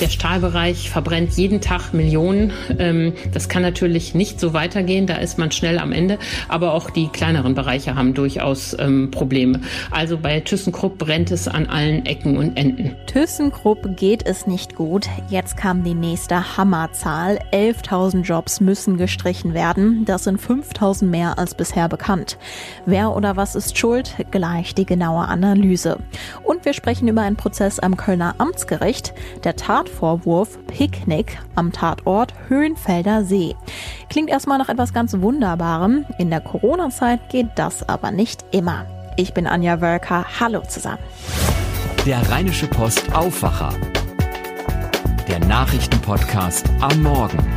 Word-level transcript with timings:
Der 0.00 0.10
Stahlbereich 0.10 0.90
verbrennt 0.90 1.32
jeden 1.38 1.62
Tag 1.62 1.94
Millionen. 1.94 2.52
Ähm, 2.78 3.14
das 3.32 3.48
kann 3.48 3.62
natürlich 3.62 4.14
nicht 4.14 4.38
so 4.38 4.52
weitergehen, 4.52 5.06
da 5.06 5.16
ist 5.16 5.38
man 5.38 5.50
schnell 5.52 5.78
am 5.78 5.90
Ende. 5.90 6.18
Aber 6.48 6.74
auch 6.74 6.90
die 6.90 7.08
kleineren 7.08 7.54
Bereiche 7.54 7.94
haben 7.94 8.12
durchaus 8.12 8.76
ähm, 8.78 9.10
Probleme. 9.10 9.62
Also 9.90 10.18
bei 10.18 10.40
ThyssenKrupp 10.40 10.98
brennt 10.98 11.30
es 11.30 11.48
an 11.48 11.66
allen 11.66 12.04
Ecken 12.04 12.36
und 12.36 12.58
Enden. 12.58 12.94
ThyssenKrupp 13.06 13.96
geht 13.96 14.26
es 14.26 14.46
nicht 14.46 14.76
gut. 14.76 15.08
Jetzt 15.30 15.56
kam 15.56 15.82
die 15.82 15.94
nächste 15.94 16.58
Hammerzahl. 16.58 17.38
11.000 17.52 18.22
Jobs 18.22 18.60
müssen 18.60 18.98
gestrichen 18.98 19.54
werden. 19.54 20.04
Das 20.04 20.24
sind 20.24 20.38
5.000 20.38 21.06
mehr 21.06 21.38
als 21.38 21.54
bisher 21.54 21.88
bekannt. 21.88 22.36
Wer 22.84 23.16
oder 23.16 23.36
was 23.36 23.54
ist 23.54 23.78
schuld? 23.78 24.14
Gleich 24.30 24.74
die 24.74 24.84
genaue 24.84 25.26
Analyse. 25.26 25.98
Und 26.44 26.66
wir 26.66 26.74
sprechen 26.74 27.08
über 27.08 27.22
einen 27.22 27.36
Prozess 27.36 27.78
am 27.78 27.96
Kölner 27.96 28.34
Amtsgericht. 28.36 29.14
Der 29.44 29.56
Tatvorwurf 29.86 30.58
Picknick 30.66 31.38
am 31.54 31.72
Tatort 31.72 32.34
Höhenfelder 32.48 33.24
See. 33.24 33.54
Klingt 34.10 34.28
erstmal 34.30 34.58
nach 34.58 34.68
etwas 34.68 34.92
ganz 34.92 35.18
Wunderbarem. 35.20 36.04
In 36.18 36.30
der 36.30 36.40
Corona-Zeit 36.40 37.30
geht 37.30 37.48
das 37.56 37.88
aber 37.88 38.10
nicht 38.10 38.44
immer. 38.50 38.86
Ich 39.16 39.32
bin 39.32 39.46
Anja 39.46 39.80
Wölker. 39.80 40.26
Hallo 40.40 40.62
zusammen. 40.68 40.98
Der 42.04 42.28
Rheinische 42.30 42.66
Post 42.66 43.14
Aufwacher. 43.14 43.70
Der 45.28 45.40
Nachrichtenpodcast 45.40 46.68
am 46.80 47.02
Morgen. 47.02 47.55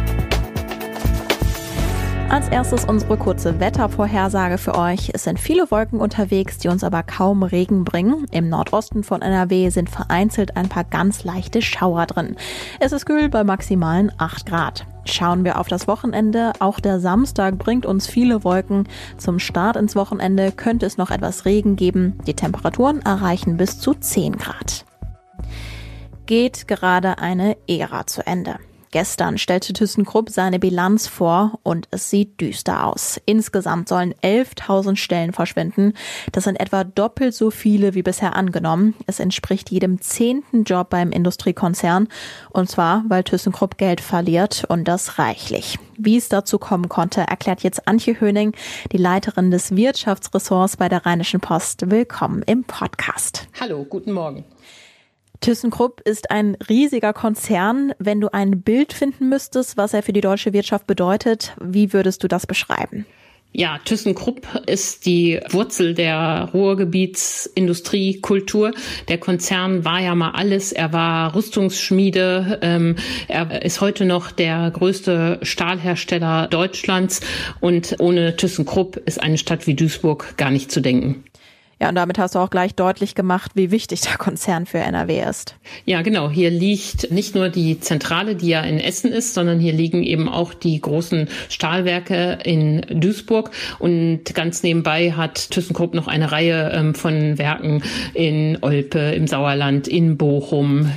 Als 2.29 2.47
erstes 2.47 2.85
unsere 2.85 3.17
kurze 3.17 3.59
Wettervorhersage 3.59 4.59
für 4.59 4.77
euch. 4.77 5.09
Es 5.15 5.23
sind 5.23 5.39
viele 5.39 5.71
Wolken 5.71 5.99
unterwegs, 5.99 6.59
die 6.59 6.67
uns 6.67 6.83
aber 6.83 7.02
kaum 7.02 7.41
Regen 7.41 7.83
bringen. 7.83 8.27
Im 8.29 8.49
Nordosten 8.49 9.03
von 9.03 9.23
NRW 9.23 9.69
sind 9.69 9.89
vereinzelt 9.89 10.55
ein 10.55 10.69
paar 10.69 10.83
ganz 10.83 11.23
leichte 11.23 11.63
Schauer 11.63 12.05
drin. 12.05 12.35
Es 12.79 12.91
ist 12.91 13.07
kühl 13.07 13.29
bei 13.29 13.43
maximalen 13.43 14.11
8 14.19 14.45
Grad. 14.45 14.85
Schauen 15.05 15.44
wir 15.44 15.59
auf 15.59 15.69
das 15.69 15.88
Wochenende. 15.88 16.53
Auch 16.59 16.80
der 16.80 17.00
Samstag 17.00 17.57
bringt 17.57 17.88
uns 17.88 18.05
viele 18.05 18.44
Wolken. 18.44 18.88
Zum 19.17 19.39
Start 19.39 19.75
ins 19.75 19.95
Wochenende 19.95 20.52
könnte 20.52 20.85
es 20.85 20.97
noch 20.97 21.09
etwas 21.09 21.45
Regen 21.45 21.77
geben. 21.77 22.19
Die 22.27 22.35
Temperaturen 22.35 23.02
erreichen 23.02 23.57
bis 23.57 23.80
zu 23.80 23.95
10 23.95 24.38
Grad. 24.38 24.85
Geht 26.27 26.67
gerade 26.67 27.17
eine 27.17 27.57
Ära 27.67 28.05
zu 28.05 28.23
Ende. 28.27 28.59
Gestern 28.91 29.37
stellte 29.37 29.71
ThyssenKrupp 29.73 30.31
seine 30.31 30.57
Bilanz 30.57 31.05
vor 31.05 31.59
und 31.61 31.87
es 31.91 32.09
sieht 32.09 32.41
düster 32.41 32.87
aus. 32.87 33.21
Insgesamt 33.25 33.87
sollen 33.87 34.15
11.000 34.23 34.95
Stellen 34.95 35.31
verschwinden. 35.31 35.93
Das 36.31 36.45
sind 36.45 36.59
etwa 36.59 36.83
doppelt 36.83 37.35
so 37.35 37.51
viele 37.51 37.93
wie 37.93 38.01
bisher 38.01 38.35
angenommen. 38.35 38.95
Es 39.05 39.19
entspricht 39.19 39.69
jedem 39.69 40.01
zehnten 40.01 40.63
Job 40.63 40.89
beim 40.89 41.11
Industriekonzern. 41.11 42.07
Und 42.49 42.69
zwar, 42.69 43.03
weil 43.07 43.23
ThyssenKrupp 43.23 43.77
Geld 43.77 44.01
verliert 44.01 44.65
und 44.67 44.87
das 44.87 45.19
reichlich. 45.19 45.77
Wie 45.97 46.17
es 46.17 46.29
dazu 46.29 46.57
kommen 46.57 46.89
konnte, 46.89 47.21
erklärt 47.21 47.61
jetzt 47.61 47.87
Antje 47.87 48.19
Höning, 48.19 48.53
die 48.91 48.97
Leiterin 48.97 49.51
des 49.51 49.75
Wirtschaftsressorts 49.75 50.77
bei 50.77 50.89
der 50.89 51.05
Rheinischen 51.05 51.41
Post. 51.41 51.91
Willkommen 51.91 52.41
im 52.41 52.63
Podcast. 52.63 53.47
Hallo, 53.59 53.85
guten 53.87 54.13
Morgen. 54.13 54.45
ThyssenKrupp 55.41 56.01
ist 56.01 56.31
ein 56.31 56.57
riesiger 56.69 57.13
Konzern. 57.13 57.93
Wenn 57.97 58.19
du 58.19 58.33
ein 58.33 58.61
Bild 58.61 58.93
finden 58.93 59.29
müsstest, 59.29 59.77
was 59.77 59.93
er 59.93 60.03
für 60.03 60.13
die 60.13 60.21
deutsche 60.21 60.53
Wirtschaft 60.53 60.85
bedeutet, 60.85 61.55
wie 61.61 61.93
würdest 61.93 62.23
du 62.23 62.27
das 62.27 62.45
beschreiben? 62.45 63.05
Ja, 63.51 63.79
ThyssenKrupp 63.83 64.47
ist 64.67 65.07
die 65.07 65.39
Wurzel 65.49 65.95
der 65.95 66.49
Ruhrgebietsindustrie, 66.53 68.21
Kultur. 68.21 68.73
Der 69.07 69.17
Konzern 69.17 69.83
war 69.83 69.99
ja 69.99 70.13
mal 70.13 70.31
alles. 70.31 70.71
Er 70.71 70.93
war 70.93 71.33
Rüstungsschmiede. 71.33 72.59
Ähm, 72.61 72.95
er 73.27 73.63
ist 73.63 73.81
heute 73.81 74.05
noch 74.05 74.29
der 74.31 74.69
größte 74.69 75.39
Stahlhersteller 75.41 76.47
Deutschlands. 76.47 77.21
Und 77.59 77.95
ohne 77.97 78.35
ThyssenKrupp 78.35 78.97
ist 78.97 79.22
eine 79.22 79.39
Stadt 79.39 79.66
wie 79.66 79.73
Duisburg 79.73 80.38
gar 80.38 80.51
nicht 80.51 80.72
zu 80.72 80.79
denken. 80.79 81.23
Ja, 81.81 81.90
und 81.90 81.95
damit 81.95 82.19
hast 82.19 82.35
du 82.35 82.40
auch 82.40 82.50
gleich 82.50 82.75
deutlich 82.75 83.16
gemacht, 83.16 83.51
wie 83.56 83.72
wichtig 83.72 84.01
der 84.01 84.17
Konzern 84.17 84.66
für 84.66 84.79
NRW 84.79 85.23
ist. 85.23 85.56
Ja, 85.85 86.01
genau. 86.01 86.29
Hier 86.29 86.50
liegt 86.50 87.09
nicht 87.12 87.35
nur 87.35 87.47
die 87.47 87.79
Zentrale, 87.79 88.35
die 88.35 88.50
ja 88.50 88.62
in 88.62 88.79
Essen 88.79 89.12
ist, 89.12 89.34
sondern 89.34 89.59
hier 89.59 89.72
liegen 89.72 90.03
eben 90.03 90.28
auch 90.28 90.53
die 90.53 90.79
großen 90.81 91.29
Stahlwerke 91.47 92.40
in 92.44 92.81
Duisburg. 92.90 93.51
Und 93.79 94.25
ganz 94.35 94.62
nebenbei 94.62 95.13
hat 95.13 95.51
ThyssenKrupp 95.51 95.94
noch 95.94 96.07
eine 96.07 96.31
Reihe 96.31 96.72
ähm, 96.73 96.95
von 96.95 97.38
Werken 97.38 97.81
in 98.13 98.57
Olpe, 98.61 99.00
im 99.00 99.28
Sauerland, 99.28 99.88
in 99.88 100.17
Bochum, 100.17 100.91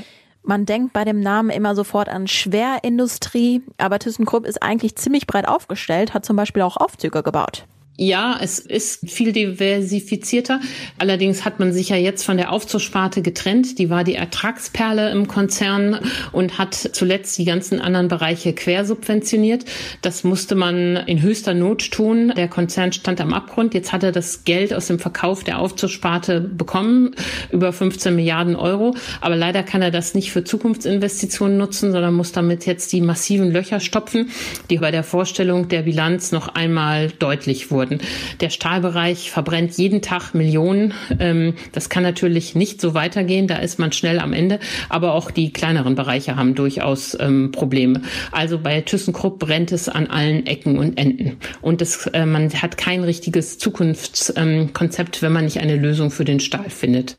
man 0.44 0.66
denkt 0.66 0.92
bei 0.92 1.04
dem 1.04 1.20
Namen 1.20 1.50
immer 1.50 1.76
sofort 1.76 2.08
an 2.08 2.26
Schwerindustrie, 2.26 3.62
aber 3.78 4.00
ThyssenKrupp 4.00 4.44
ist 4.44 4.60
eigentlich 4.60 4.96
ziemlich 4.96 5.28
breit 5.28 5.46
aufgestellt, 5.46 6.14
hat 6.14 6.24
zum 6.24 6.34
Beispiel 6.34 6.62
auch 6.62 6.76
Aufzüge 6.76 7.22
gebaut. 7.22 7.64
Ja, 7.98 8.38
es 8.40 8.58
ist 8.58 9.10
viel 9.10 9.32
diversifizierter. 9.32 10.60
Allerdings 10.98 11.44
hat 11.44 11.60
man 11.60 11.74
sich 11.74 11.90
ja 11.90 11.96
jetzt 11.96 12.24
von 12.24 12.38
der 12.38 12.50
Aufzugssparte 12.50 13.20
getrennt. 13.20 13.78
Die 13.78 13.90
war 13.90 14.02
die 14.02 14.14
Ertragsperle 14.14 15.10
im 15.10 15.28
Konzern 15.28 15.98
und 16.32 16.56
hat 16.56 16.74
zuletzt 16.74 17.36
die 17.36 17.44
ganzen 17.44 17.82
anderen 17.82 18.08
Bereiche 18.08 18.54
quersubventioniert. 18.54 19.66
Das 20.00 20.24
musste 20.24 20.54
man 20.54 20.96
in 20.96 21.20
höchster 21.20 21.52
Not 21.52 21.90
tun. 21.90 22.32
Der 22.34 22.48
Konzern 22.48 22.94
stand 22.94 23.20
am 23.20 23.34
Abgrund. 23.34 23.74
Jetzt 23.74 23.92
hat 23.92 24.04
er 24.04 24.12
das 24.12 24.44
Geld 24.44 24.72
aus 24.72 24.86
dem 24.86 24.98
Verkauf 24.98 25.44
der 25.44 25.58
Aufzugssparte 25.58 26.40
bekommen, 26.40 27.14
über 27.52 27.74
15 27.74 28.16
Milliarden 28.16 28.56
Euro. 28.56 28.96
Aber 29.20 29.36
leider 29.36 29.62
kann 29.62 29.82
er 29.82 29.90
das 29.90 30.14
nicht 30.14 30.32
für 30.32 30.44
Zukunftsinvestitionen 30.44 31.58
nutzen, 31.58 31.92
sondern 31.92 32.14
muss 32.14 32.32
damit 32.32 32.64
jetzt 32.64 32.90
die 32.94 33.02
massiven 33.02 33.52
Löcher 33.52 33.80
stopfen, 33.80 34.30
die 34.70 34.78
bei 34.78 34.90
der 34.90 35.04
Vorstellung 35.04 35.68
der 35.68 35.82
Bilanz 35.82 36.32
noch 36.32 36.48
einmal 36.48 37.10
deutlich 37.18 37.70
wurden 37.70 37.81
wurden. 37.82 38.00
Der 38.40 38.50
Stahlbereich 38.50 39.30
verbrennt 39.30 39.76
jeden 39.76 40.02
Tag 40.02 40.34
Millionen. 40.34 40.94
Ähm, 41.18 41.54
das 41.72 41.88
kann 41.88 42.02
natürlich 42.02 42.54
nicht 42.54 42.80
so 42.80 42.94
weitergehen, 42.94 43.46
da 43.46 43.56
ist 43.56 43.78
man 43.78 43.92
schnell 43.92 44.20
am 44.20 44.32
Ende. 44.32 44.60
Aber 44.88 45.14
auch 45.14 45.30
die 45.30 45.52
kleineren 45.52 45.94
Bereiche 45.94 46.36
haben 46.36 46.54
durchaus 46.54 47.16
ähm, 47.18 47.50
Probleme. 47.52 48.02
Also 48.30 48.58
bei 48.58 48.80
ThyssenKrupp 48.80 49.38
brennt 49.38 49.72
es 49.72 49.88
an 49.88 50.06
allen 50.06 50.46
Ecken 50.46 50.78
und 50.78 50.96
Enden. 50.96 51.38
Und 51.60 51.82
es, 51.82 52.06
äh, 52.08 52.24
man 52.24 52.50
hat 52.50 52.76
kein 52.76 53.02
richtiges 53.02 53.58
Zukunftskonzept, 53.58 55.22
wenn 55.22 55.32
man 55.32 55.44
nicht 55.44 55.58
eine 55.58 55.76
Lösung 55.76 56.10
für 56.10 56.24
den 56.24 56.40
Stahl 56.40 56.70
findet. 56.70 57.18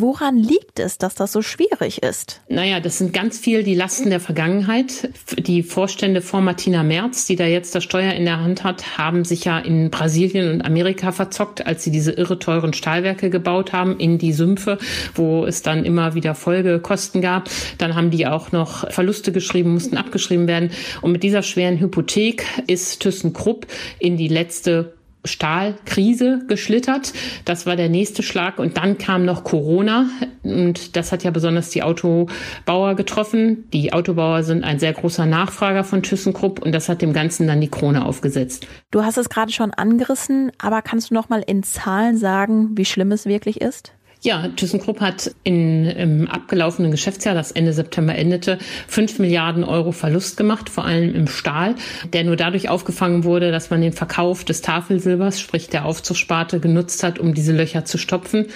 Woran 0.00 0.38
liegt 0.38 0.78
es, 0.78 0.96
dass 0.96 1.14
das 1.14 1.30
so 1.30 1.42
schwierig 1.42 2.02
ist? 2.02 2.40
Naja, 2.48 2.80
das 2.80 2.96
sind 2.96 3.12
ganz 3.12 3.38
viel 3.38 3.62
die 3.62 3.74
Lasten 3.74 4.08
der 4.08 4.20
Vergangenheit. 4.20 5.10
Die 5.36 5.62
Vorstände 5.62 6.22
vor 6.22 6.40
Martina 6.40 6.82
Merz, 6.82 7.26
die 7.26 7.36
da 7.36 7.44
jetzt 7.44 7.74
das 7.74 7.84
Steuer 7.84 8.14
in 8.14 8.24
der 8.24 8.40
Hand 8.40 8.64
hat, 8.64 8.96
haben 8.96 9.26
sich 9.26 9.44
ja 9.44 9.58
in 9.58 9.90
Brasilien 9.90 10.52
und 10.52 10.62
Amerika 10.62 11.12
verzockt, 11.12 11.66
als 11.66 11.84
sie 11.84 11.90
diese 11.90 12.12
irre 12.12 12.38
teuren 12.38 12.72
Stahlwerke 12.72 13.28
gebaut 13.28 13.74
haben 13.74 14.00
in 14.00 14.16
die 14.16 14.32
Sümpfe, 14.32 14.78
wo 15.14 15.44
es 15.44 15.60
dann 15.60 15.84
immer 15.84 16.14
wieder 16.14 16.34
Folgekosten 16.34 17.20
gab. 17.20 17.50
Dann 17.76 17.94
haben 17.94 18.10
die 18.10 18.26
auch 18.26 18.52
noch 18.52 18.90
Verluste 18.90 19.32
geschrieben, 19.32 19.74
mussten 19.74 19.98
abgeschrieben 19.98 20.48
werden. 20.48 20.70
Und 21.02 21.12
mit 21.12 21.22
dieser 21.22 21.42
schweren 21.42 21.78
Hypothek 21.78 22.46
ist 22.66 23.00
ThyssenKrupp 23.02 23.66
in 23.98 24.16
die 24.16 24.28
letzte 24.28 24.94
Stahlkrise 25.24 26.40
geschlittert. 26.48 27.12
Das 27.44 27.66
war 27.66 27.76
der 27.76 27.88
nächste 27.88 28.22
Schlag. 28.22 28.58
Und 28.58 28.76
dann 28.76 28.98
kam 28.98 29.24
noch 29.24 29.44
Corona. 29.44 30.06
Und 30.42 30.96
das 30.96 31.12
hat 31.12 31.24
ja 31.24 31.30
besonders 31.30 31.70
die 31.70 31.82
Autobauer 31.82 32.94
getroffen. 32.94 33.68
Die 33.72 33.92
Autobauer 33.92 34.42
sind 34.42 34.64
ein 34.64 34.78
sehr 34.78 34.92
großer 34.92 35.26
Nachfrager 35.26 35.84
von 35.84 36.02
ThyssenKrupp. 36.02 36.62
Und 36.62 36.72
das 36.72 36.88
hat 36.88 37.02
dem 37.02 37.12
Ganzen 37.12 37.46
dann 37.46 37.60
die 37.60 37.68
Krone 37.68 38.04
aufgesetzt. 38.04 38.66
Du 38.90 39.04
hast 39.04 39.18
es 39.18 39.28
gerade 39.28 39.52
schon 39.52 39.72
angerissen. 39.72 40.52
Aber 40.58 40.82
kannst 40.82 41.10
du 41.10 41.14
noch 41.14 41.28
mal 41.28 41.42
in 41.46 41.62
Zahlen 41.62 42.16
sagen, 42.16 42.70
wie 42.76 42.84
schlimm 42.84 43.12
es 43.12 43.26
wirklich 43.26 43.60
ist? 43.60 43.92
Ja, 44.22 44.48
ThyssenKrupp 44.48 45.00
hat 45.00 45.34
in, 45.44 45.86
im 45.86 46.28
abgelaufenen 46.28 46.90
Geschäftsjahr, 46.90 47.34
das 47.34 47.52
Ende 47.52 47.72
September 47.72 48.14
endete, 48.14 48.58
fünf 48.86 49.18
Milliarden 49.18 49.64
Euro 49.64 49.92
Verlust 49.92 50.36
gemacht, 50.36 50.68
vor 50.68 50.84
allem 50.84 51.14
im 51.14 51.26
Stahl, 51.26 51.74
der 52.12 52.24
nur 52.24 52.36
dadurch 52.36 52.68
aufgefangen 52.68 53.24
wurde, 53.24 53.50
dass 53.50 53.70
man 53.70 53.80
den 53.80 53.94
Verkauf 53.94 54.44
des 54.44 54.60
Tafelsilbers, 54.60 55.40
sprich 55.40 55.70
der 55.70 55.86
Aufzugssparte, 55.86 56.60
genutzt 56.60 57.02
hat, 57.02 57.18
um 57.18 57.32
diese 57.32 57.52
Löcher 57.52 57.86
zu 57.86 57.96
stopfen. 57.96 58.46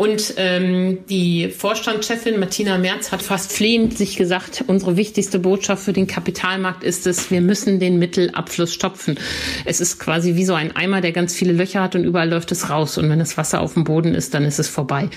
Und 0.00 0.32
ähm, 0.38 1.00
die 1.10 1.50
Vorstandschefin 1.50 2.40
Martina 2.40 2.78
Merz 2.78 3.12
hat 3.12 3.20
fast 3.20 3.52
flehend 3.52 3.98
sich 3.98 4.16
gesagt, 4.16 4.64
unsere 4.66 4.96
wichtigste 4.96 5.38
Botschaft 5.38 5.84
für 5.84 5.92
den 5.92 6.06
Kapitalmarkt 6.06 6.84
ist 6.84 7.06
es, 7.06 7.30
wir 7.30 7.42
müssen 7.42 7.80
den 7.80 7.98
Mittelabfluss 7.98 8.72
stopfen. 8.72 9.18
Es 9.66 9.78
ist 9.78 9.98
quasi 9.98 10.36
wie 10.36 10.46
so 10.46 10.54
ein 10.54 10.74
Eimer, 10.74 11.02
der 11.02 11.12
ganz 11.12 11.34
viele 11.34 11.52
Löcher 11.52 11.82
hat 11.82 11.96
und 11.96 12.04
überall 12.04 12.30
läuft 12.30 12.50
es 12.50 12.70
raus. 12.70 12.96
Und 12.96 13.10
wenn 13.10 13.18
das 13.18 13.36
Wasser 13.36 13.60
auf 13.60 13.74
dem 13.74 13.84
Boden 13.84 14.14
ist, 14.14 14.32
dann 14.32 14.46
ist 14.46 14.58
es 14.58 14.68
vorbei. 14.68 15.10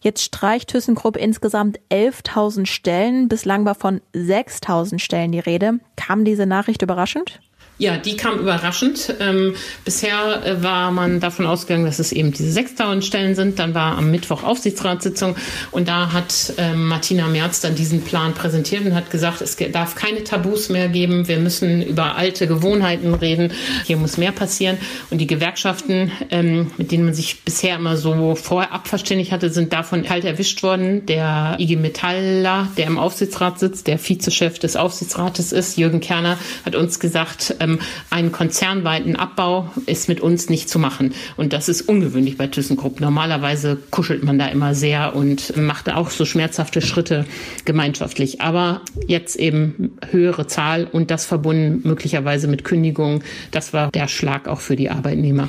Jetzt 0.00 0.22
streicht 0.22 0.68
ThyssenKrupp 0.68 1.16
insgesamt 1.16 1.80
11.000 1.90 2.66
Stellen. 2.66 3.26
Bislang 3.26 3.64
war 3.64 3.74
von 3.74 4.00
6.000 4.14 5.00
Stellen 5.00 5.32
die 5.32 5.40
Rede. 5.40 5.80
Kam 5.96 6.24
diese 6.24 6.46
Nachricht 6.46 6.82
überraschend? 6.82 7.40
Ja, 7.76 7.96
die 7.96 8.16
kam 8.16 8.38
überraschend. 8.38 9.16
Ähm, 9.18 9.56
bisher 9.84 10.46
äh, 10.46 10.62
war 10.62 10.92
man 10.92 11.18
davon 11.18 11.44
ausgegangen, 11.44 11.84
dass 11.84 11.98
es 11.98 12.12
eben 12.12 12.30
diese 12.30 12.52
6000 12.52 13.04
Stellen 13.04 13.34
sind. 13.34 13.58
Dann 13.58 13.74
war 13.74 13.98
am 13.98 14.12
Mittwoch 14.12 14.44
Aufsichtsratssitzung 14.44 15.34
und 15.72 15.88
da 15.88 16.12
hat 16.12 16.52
ähm, 16.56 16.86
Martina 16.86 17.26
Merz 17.26 17.60
dann 17.60 17.74
diesen 17.74 18.02
Plan 18.02 18.32
präsentiert 18.32 18.86
und 18.86 18.94
hat 18.94 19.10
gesagt, 19.10 19.40
es 19.40 19.56
darf 19.72 19.96
keine 19.96 20.22
Tabus 20.22 20.68
mehr 20.68 20.88
geben. 20.88 21.26
Wir 21.26 21.38
müssen 21.38 21.82
über 21.82 22.14
alte 22.14 22.46
Gewohnheiten 22.46 23.12
reden. 23.12 23.52
Hier 23.84 23.96
muss 23.96 24.18
mehr 24.18 24.30
passieren. 24.30 24.78
Und 25.10 25.18
die 25.18 25.26
Gewerkschaften, 25.26 26.12
ähm, 26.30 26.70
mit 26.76 26.92
denen 26.92 27.06
man 27.06 27.14
sich 27.14 27.42
bisher 27.42 27.74
immer 27.74 27.96
so 27.96 28.36
vorher 28.36 28.72
abverständigt 28.72 29.32
hatte, 29.32 29.50
sind 29.50 29.72
davon 29.72 30.04
kalt 30.04 30.24
erwischt 30.24 30.62
worden. 30.62 31.06
Der 31.06 31.56
IG 31.58 31.74
Metaller, 31.74 32.68
der 32.76 32.86
im 32.86 32.98
Aufsichtsrat 32.98 33.58
sitzt, 33.58 33.88
der 33.88 33.98
Vizechef 33.98 34.60
des 34.60 34.76
Aufsichtsrates 34.76 35.50
ist, 35.50 35.76
Jürgen 35.76 35.98
Kerner, 35.98 36.38
hat 36.64 36.76
uns 36.76 37.00
gesagt, 37.00 37.56
ähm, 37.64 37.78
einen 38.10 38.32
konzernweiten 38.32 39.16
Abbau 39.16 39.70
ist 39.86 40.08
mit 40.08 40.20
uns 40.20 40.48
nicht 40.48 40.68
zu 40.68 40.78
machen. 40.78 41.14
Und 41.36 41.52
das 41.52 41.68
ist 41.68 41.82
ungewöhnlich 41.82 42.36
bei 42.36 42.46
ThyssenKrupp. 42.46 43.00
Normalerweise 43.00 43.78
kuschelt 43.90 44.22
man 44.24 44.38
da 44.38 44.46
immer 44.46 44.74
sehr 44.74 45.16
und 45.16 45.56
macht 45.56 45.90
auch 45.90 46.10
so 46.10 46.24
schmerzhafte 46.24 46.80
Schritte 46.80 47.24
gemeinschaftlich. 47.64 48.40
Aber 48.40 48.80
jetzt 49.06 49.36
eben 49.36 49.96
höhere 50.10 50.46
Zahl 50.46 50.84
und 50.84 51.10
das 51.10 51.26
verbunden 51.26 51.86
möglicherweise 51.86 52.48
mit 52.48 52.64
Kündigungen. 52.64 53.22
Das 53.50 53.72
war 53.72 53.90
der 53.90 54.08
Schlag 54.08 54.48
auch 54.48 54.60
für 54.60 54.76
die 54.76 54.90
Arbeitnehmer. 54.90 55.48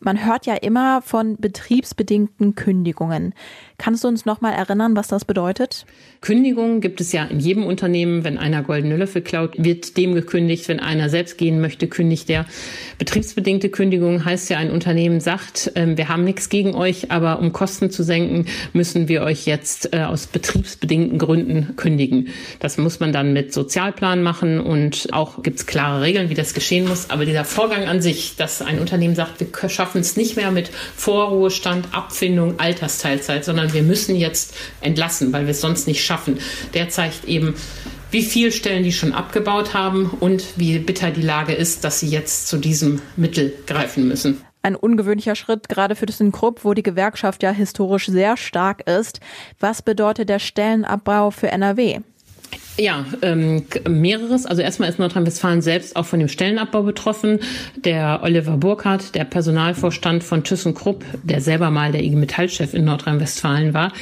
Man 0.00 0.26
hört 0.26 0.46
ja 0.46 0.54
immer 0.54 1.00
von 1.00 1.36
betriebsbedingten 1.38 2.54
Kündigungen. 2.54 3.32
Kannst 3.78 4.04
du 4.04 4.08
uns 4.08 4.24
noch 4.24 4.40
mal 4.40 4.52
erinnern, 4.52 4.96
was 4.96 5.08
das 5.08 5.26
bedeutet? 5.26 5.84
Kündigungen 6.22 6.80
gibt 6.80 7.00
es 7.02 7.12
ja 7.12 7.24
in 7.24 7.40
jedem 7.40 7.64
Unternehmen. 7.64 8.24
Wenn 8.24 8.38
einer 8.38 8.62
goldene 8.62 8.96
Löffel 8.96 9.20
klaut, 9.20 9.54
wird 9.58 9.98
dem 9.98 10.14
gekündigt. 10.14 10.66
Wenn 10.68 10.80
einer 10.80 11.10
selbst 11.10 11.36
gehen 11.36 11.60
möchte, 11.60 11.86
kündigt 11.86 12.30
er. 12.30 12.46
Betriebsbedingte 12.98 13.68
Kündigung 13.68 14.24
heißt 14.24 14.48
ja, 14.48 14.56
ein 14.56 14.70
Unternehmen 14.70 15.20
sagt, 15.20 15.72
äh, 15.76 15.96
wir 15.96 16.08
haben 16.08 16.24
nichts 16.24 16.48
gegen 16.48 16.74
euch, 16.74 17.10
aber 17.10 17.38
um 17.38 17.52
Kosten 17.52 17.90
zu 17.90 18.02
senken, 18.02 18.46
müssen 18.72 19.08
wir 19.08 19.22
euch 19.22 19.46
jetzt 19.46 19.92
äh, 19.92 20.02
aus 20.02 20.26
betriebsbedingten 20.26 21.18
Gründen 21.18 21.76
kündigen. 21.76 22.28
Das 22.60 22.78
muss 22.78 22.98
man 22.98 23.12
dann 23.12 23.34
mit 23.34 23.52
Sozialplan 23.52 24.22
machen 24.22 24.58
und 24.58 25.08
auch 25.12 25.42
gibt 25.42 25.58
es 25.58 25.66
klare 25.66 26.00
Regeln, 26.00 26.30
wie 26.30 26.34
das 26.34 26.54
geschehen 26.54 26.88
muss. 26.88 27.10
Aber 27.10 27.26
dieser 27.26 27.44
Vorgang 27.44 27.84
an 27.84 28.00
sich, 28.00 28.36
dass 28.36 28.62
ein 28.62 28.80
Unternehmen 28.80 29.14
sagt, 29.14 29.40
wir 29.40 29.68
schaffen 29.68 30.00
es 30.00 30.16
nicht 30.16 30.36
mehr 30.36 30.50
mit 30.50 30.70
Vorruhestand, 30.96 31.88
Abfindung, 31.92 32.58
Altersteilzeit, 32.58 33.44
sondern 33.44 33.65
wir 33.72 33.82
müssen 33.82 34.16
jetzt 34.16 34.54
entlassen, 34.80 35.32
weil 35.32 35.44
wir 35.44 35.52
es 35.52 35.60
sonst 35.60 35.86
nicht 35.86 36.04
schaffen. 36.04 36.38
Der 36.74 36.88
zeigt 36.88 37.24
eben, 37.24 37.54
wie 38.10 38.22
viele 38.22 38.52
Stellen 38.52 38.84
die 38.84 38.92
schon 38.92 39.12
abgebaut 39.12 39.74
haben 39.74 40.10
und 40.20 40.44
wie 40.56 40.78
bitter 40.78 41.10
die 41.10 41.22
Lage 41.22 41.52
ist, 41.52 41.84
dass 41.84 42.00
sie 42.00 42.08
jetzt 42.08 42.48
zu 42.48 42.58
diesem 42.58 43.02
Mittel 43.16 43.52
greifen 43.66 44.08
müssen. 44.08 44.40
Ein 44.62 44.74
ungewöhnlicher 44.74 45.36
Schritt, 45.36 45.68
gerade 45.68 45.94
für 45.94 46.06
ThyssenKrupp, 46.06 46.64
wo 46.64 46.74
die 46.74 46.82
Gewerkschaft 46.82 47.42
ja 47.42 47.50
historisch 47.50 48.06
sehr 48.06 48.36
stark 48.36 48.88
ist. 48.88 49.20
Was 49.60 49.82
bedeutet 49.82 50.28
der 50.28 50.40
Stellenabbau 50.40 51.30
für 51.30 51.48
NRW? 51.52 52.00
Ja, 52.78 53.06
ähm, 53.22 53.64
mehreres. 53.88 54.44
Also 54.44 54.60
erstmal 54.60 54.90
ist 54.90 54.98
Nordrhein-Westfalen 54.98 55.62
selbst 55.62 55.96
auch 55.96 56.04
von 56.04 56.18
dem 56.18 56.28
Stellenabbau 56.28 56.82
betroffen. 56.82 57.40
Der 57.74 58.20
Oliver 58.22 58.58
Burkhardt, 58.58 59.14
der 59.14 59.24
Personalvorstand 59.24 60.22
von 60.22 60.44
ThyssenKrupp, 60.44 61.02
der 61.22 61.40
selber 61.40 61.70
mal 61.70 61.92
der 61.92 62.02
IG 62.02 62.16
Metall-Chef 62.16 62.74
in 62.74 62.84
Nordrhein-Westfalen 62.84 63.72
war, 63.72 63.92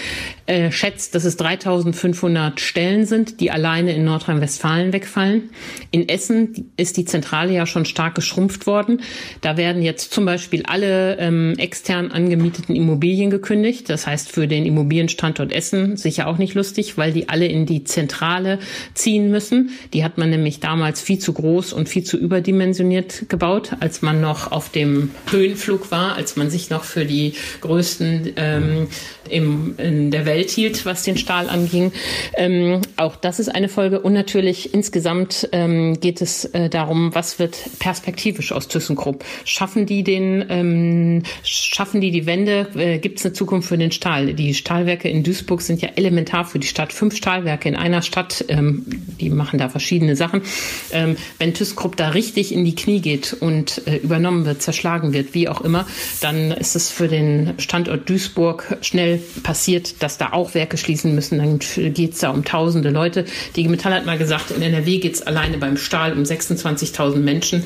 äh, 0.47 0.73
schätzt, 0.73 1.15
dass 1.15 1.25
es 1.25 1.37
3500 1.37 2.61
Stellen 2.61 3.07
sind, 3.07 3.41
die 3.41 3.53
alleine 3.53 3.95
in 3.95 4.05
Nordrhein-Westfalen 4.05 4.93
wegfallen. 4.93 5.51
In 5.93 6.09
Essen 6.09 6.73
ist 6.77 6.97
die 6.97 7.05
Zentrale 7.05 7.53
ja 7.53 7.67
schon 7.67 7.85
stark 7.85 8.17
geschrumpft 8.17 8.67
worden. 8.67 9.03
Da 9.41 9.57
werden 9.57 9.83
jetzt 9.83 10.13
zum 10.13 10.25
Beispiel 10.25 10.65
alle 10.67 11.17
ähm, 11.19 11.55
extern 11.59 12.11
angemieteten 12.11 12.75
Immobilien 12.75 13.31
gekündigt. 13.31 13.89
Das 13.89 14.09
heißt 14.09 14.33
für 14.33 14.49
den 14.49 14.67
Immobilienstandort 14.67 15.53
Essen 15.53 15.97
sicher 15.97 16.27
auch 16.27 16.39
nicht 16.39 16.55
lustig, 16.55 16.99
weil 16.99 17.13
die 17.13 17.29
alle 17.29 17.47
in 17.47 17.67
die 17.67 17.85
Zentrale 17.85 18.59
ziehen 18.95 19.31
müssen. 19.31 19.71
Die 19.93 20.05
hat 20.05 20.19
man 20.19 20.31
nämlich 20.31 20.61
damals 20.61 21.01
viel 21.01 21.19
zu 21.19 21.33
groß 21.33 21.73
und 21.73 21.89
viel 21.89 22.05
zu 22.05 22.17
überdimensioniert 22.17 23.29
gebaut, 23.29 23.73
als 23.81 24.03
man 24.03 24.21
noch 24.21 24.53
auf 24.53 24.71
dem 24.71 25.11
Höhenflug 25.31 25.91
war, 25.91 26.17
als 26.17 26.37
man 26.37 26.51
sich 26.51 26.71
noch 26.71 26.85
für 26.85 27.05
die 27.05 27.35
größten 27.61 28.33
ähm, 28.37 28.89
im, 29.29 29.75
in 29.79 30.11
der 30.11 30.27
Welt 30.27 30.51
hielt, 30.51 30.85
was 30.87 31.03
den 31.03 31.17
Stahl 31.17 31.49
anging. 31.49 31.93
Ähm, 32.37 32.81
auch 32.97 33.17
das 33.17 33.41
ist 33.41 33.49
eine 33.49 33.69
Folge. 33.69 34.01
Und 34.01 34.13
natürlich 34.13 34.75
insgesamt 34.75 35.49
ähm, 35.53 35.99
geht 36.01 36.21
es 36.21 36.45
äh, 36.47 36.69
darum, 36.69 37.15
was 37.15 37.39
wird 37.39 37.57
perspektivisch 37.79 38.53
aus 38.53 38.69
ThyssenKrupp? 38.69 39.25
Schaffen 39.45 39.87
die 39.87 40.05
den, 40.05 40.45
ähm, 40.49 41.23
schaffen 41.43 42.01
die 42.01 42.11
die 42.11 42.27
Wende? 42.27 42.69
Äh, 42.75 42.99
Gibt 42.99 43.19
es 43.19 43.25
eine 43.25 43.33
Zukunft 43.33 43.69
für 43.69 43.79
den 43.79 43.93
Stahl? 43.93 44.35
Die 44.35 44.55
Stahlwerke 44.55 45.09
in 45.09 45.23
Duisburg 45.23 45.63
sind 45.63 45.83
ja 45.83 45.91
elementar 45.97 46.45
für 46.45 46.59
die 46.59 46.67
Stadt. 46.67 46.93
Fünf 46.93 47.17
Stahlwerke 47.17 47.69
in 47.69 47.77
einer 47.77 48.03
Stadt, 48.03 48.45
ähm, 48.55 48.85
die 49.21 49.31
machen 49.31 49.59
da 49.59 49.69
verschiedene 49.69 50.17
Sachen. 50.17 50.43
Ähm, 50.93 51.17
wenn 51.39 51.55
ThyssenKrupp 51.55 51.97
da 51.97 52.11
richtig 52.11 52.53
in 52.53 52.65
die 52.65 52.75
Knie 52.75 53.01
geht 53.01 53.33
und 53.33 53.87
äh, 53.87 53.97
übernommen 53.97 54.47
wird, 54.47 54.63
zerschlagen 54.63 55.13
wird, 55.13 55.35
wie 55.35 55.49
auch 55.49 55.61
immer, 55.61 55.87
dann 56.21 56.51
ist 56.51 56.77
es 56.77 56.91
für 56.91 57.09
den 57.09 57.55
Standort 57.59 58.09
Duisburg 58.09 58.79
schnell 58.81 59.21
passiert, 59.43 60.03
dass 60.03 60.19
da 60.19 60.33
auch 60.33 60.55
Werke 60.55 60.77
schließen 60.77 61.15
müssen. 61.15 61.39
Dann 61.39 61.59
geht 61.95 62.15
es 62.15 62.21
da 62.21 62.31
um 62.31 62.45
tausende 62.45 62.91
Leute. 62.91 63.25
Die 63.57 63.69
Metall 63.69 63.95
hat 63.95 64.07
mal 64.07 64.19
gesagt, 64.19 64.51
in 64.51 64.63
NRW 64.63 64.99
geht 64.99 65.15
es 65.15 65.23
alleine 65.23 65.59
beim 65.59 65.77
Stahl 65.77 66.13
um 66.13 66.23
26.000 66.23 67.17
Menschen. 67.17 67.65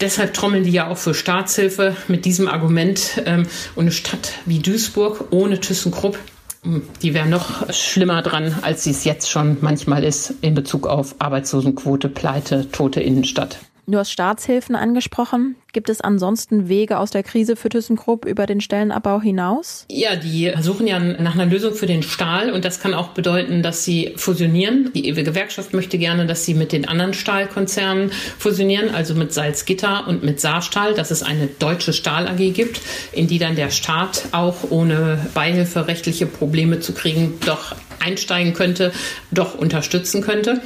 Deshalb 0.00 0.32
trommeln 0.32 0.64
die 0.64 0.70
ja 0.70 0.88
auch 0.88 0.96
für 0.96 1.12
Staatshilfe 1.12 1.94
mit 2.08 2.24
diesem 2.24 2.48
Argument. 2.48 3.22
Ähm, 3.26 3.46
und 3.74 3.84
eine 3.84 3.92
Stadt 3.92 4.32
wie 4.46 4.58
Duisburg 4.58 5.26
ohne 5.30 5.60
ThyssenKrupp, 5.60 6.18
die 6.64 7.14
wäre 7.14 7.28
noch 7.28 7.72
schlimmer 7.72 8.22
dran, 8.22 8.54
als 8.62 8.84
sie 8.84 8.90
es 8.90 9.04
jetzt 9.04 9.30
schon 9.30 9.56
manchmal 9.60 10.04
ist 10.04 10.34
in 10.42 10.54
Bezug 10.54 10.86
auf 10.86 11.14
Arbeitslosenquote, 11.18 12.08
Pleite, 12.08 12.70
tote 12.70 13.00
Innenstadt. 13.00 13.58
Du 13.86 13.98
hast 13.98 14.10
Staatshilfen 14.10 14.76
angesprochen. 14.76 15.56
Gibt 15.72 15.88
es 15.88 16.00
ansonsten 16.00 16.68
Wege 16.68 16.98
aus 16.98 17.10
der 17.10 17.22
Krise 17.22 17.56
für 17.56 17.68
ThyssenKrupp 17.68 18.24
über 18.24 18.46
den 18.46 18.60
Stellenabbau 18.60 19.20
hinaus? 19.20 19.86
Ja, 19.88 20.16
die 20.16 20.52
suchen 20.60 20.86
ja 20.86 20.98
nach 20.98 21.34
einer 21.34 21.46
Lösung 21.46 21.74
für 21.74 21.86
den 21.86 22.02
Stahl 22.02 22.52
und 22.52 22.64
das 22.64 22.80
kann 22.80 22.94
auch 22.94 23.08
bedeuten, 23.08 23.62
dass 23.62 23.84
sie 23.84 24.12
fusionieren. 24.16 24.90
Die 24.94 25.08
EWE 25.08 25.22
Gewerkschaft 25.22 25.72
möchte 25.72 25.98
gerne, 25.98 26.26
dass 26.26 26.44
sie 26.44 26.54
mit 26.54 26.72
den 26.72 26.88
anderen 26.88 27.14
Stahlkonzernen 27.14 28.10
fusionieren, 28.38 28.94
also 28.94 29.14
mit 29.14 29.32
Salzgitter 29.32 30.06
und 30.06 30.22
mit 30.24 30.40
Saarstahl, 30.40 30.94
dass 30.94 31.10
es 31.10 31.22
eine 31.22 31.46
deutsche 31.46 31.92
Stahl 31.92 32.26
AG 32.26 32.52
gibt, 32.52 32.80
in 33.12 33.28
die 33.28 33.38
dann 33.38 33.56
der 33.56 33.70
Staat 33.70 34.24
auch 34.32 34.70
ohne 34.70 35.18
Beihilfe 35.34 35.86
rechtliche 35.86 36.26
Probleme 36.26 36.80
zu 36.80 36.92
kriegen 36.92 37.38
doch 37.46 37.74
einsteigen 38.00 38.54
könnte, 38.54 38.92
doch 39.30 39.54
unterstützen 39.54 40.22
könnte. 40.22 40.62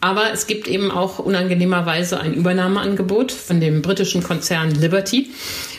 Aber 0.00 0.32
es 0.32 0.46
gibt 0.46 0.68
eben 0.68 0.92
auch 0.92 1.18
unangenehmerweise 1.18 2.20
ein 2.20 2.34
Übernahmeangebot 2.34 3.32
von 3.32 3.60
dem 3.60 3.82
britischen 3.82 4.22
Konzern 4.22 4.70
Liberty. 4.70 5.30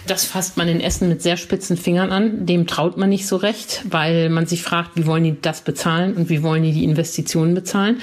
Das 0.08 0.26
fasst 0.26 0.58
man 0.58 0.68
in 0.68 0.82
Essen 0.82 1.08
mit 1.08 1.22
sehr 1.22 1.38
spitzen 1.38 1.78
Fingern 1.78 2.12
an. 2.12 2.46
Dem 2.46 2.68
traut 2.68 2.98
man 2.98 3.10
nicht 3.10 3.28
so 3.28 3.36
recht, 3.36 3.84
weil 3.90 4.30
man 4.30 4.46
sich 4.46 4.64
fragt, 4.64 4.92
wie 4.96 5.06
wollen 5.06 5.24
die 5.24 5.40
das 5.40 5.62
bezahlen 5.62 6.16
und 6.16 6.30
wie 6.30 6.42
wollen 6.42 6.64
die 6.64 6.74
die 6.74 6.84
Investitionen 6.84 7.54
bezahlen. 7.54 8.02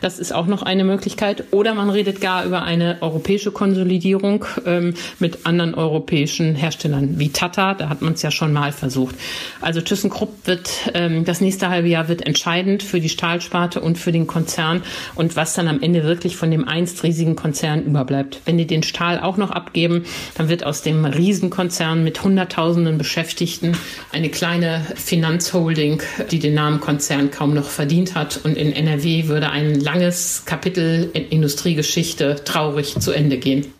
Das 0.00 0.18
ist 0.18 0.34
auch 0.34 0.46
noch 0.46 0.62
eine 0.62 0.82
Möglichkeit. 0.82 1.44
Oder 1.50 1.74
man 1.74 1.90
redet 1.90 2.20
gar 2.20 2.44
über 2.44 2.62
eine 2.62 2.96
europäische 3.00 3.52
Konsolidierung 3.52 4.46
ähm, 4.64 4.94
mit 5.18 5.44
anderen 5.44 5.74
europäischen 5.74 6.54
Herstellern 6.54 7.18
wie 7.18 7.28
Tata. 7.28 7.74
Da 7.74 7.88
hat 7.88 8.02
man 8.02 8.14
es 8.14 8.22
ja 8.22 8.30
schon 8.30 8.52
mal 8.52 8.72
versucht. 8.72 9.14
Also 9.60 9.80
ThyssenKrupp 9.80 10.46
wird 10.46 10.70
ähm, 10.94 11.24
das 11.24 11.40
nächste 11.40 11.68
halbe 11.68 11.88
Jahr 11.88 12.08
wird 12.08 12.26
entscheidend 12.26 12.82
für 12.82 12.98
die 12.98 13.10
Stahlsparte 13.10 13.80
und 13.80 13.98
für 13.98 14.10
den 14.10 14.26
Konzern 14.26 14.82
und 15.14 15.36
was 15.36 15.51
dann 15.54 15.68
am 15.68 15.80
Ende 15.80 16.04
wirklich 16.04 16.36
von 16.36 16.50
dem 16.50 16.66
einst 16.66 17.02
riesigen 17.02 17.36
Konzern 17.36 17.84
überbleibt. 17.84 18.40
Wenn 18.44 18.58
die 18.58 18.66
den 18.66 18.82
Stahl 18.82 19.20
auch 19.20 19.36
noch 19.36 19.50
abgeben, 19.50 20.04
dann 20.34 20.48
wird 20.48 20.64
aus 20.64 20.82
dem 20.82 21.04
Riesenkonzern 21.04 22.02
mit 22.04 22.22
Hunderttausenden 22.22 22.98
Beschäftigten, 22.98 23.76
eine 24.12 24.28
kleine 24.28 24.84
Finanzholding, 24.94 26.02
die 26.30 26.38
den 26.38 26.54
Namen 26.54 26.80
Konzern 26.80 27.30
kaum 27.30 27.54
noch 27.54 27.68
verdient 27.68 28.14
hat. 28.14 28.40
Und 28.44 28.56
in 28.56 28.72
NRW 28.72 29.28
würde 29.28 29.50
ein 29.50 29.78
langes 29.80 30.44
Kapitel 30.44 31.10
in 31.12 31.28
Industriegeschichte 31.28 32.44
traurig 32.44 32.98
zu 33.00 33.12
Ende 33.12 33.38
gehen. 33.38 33.72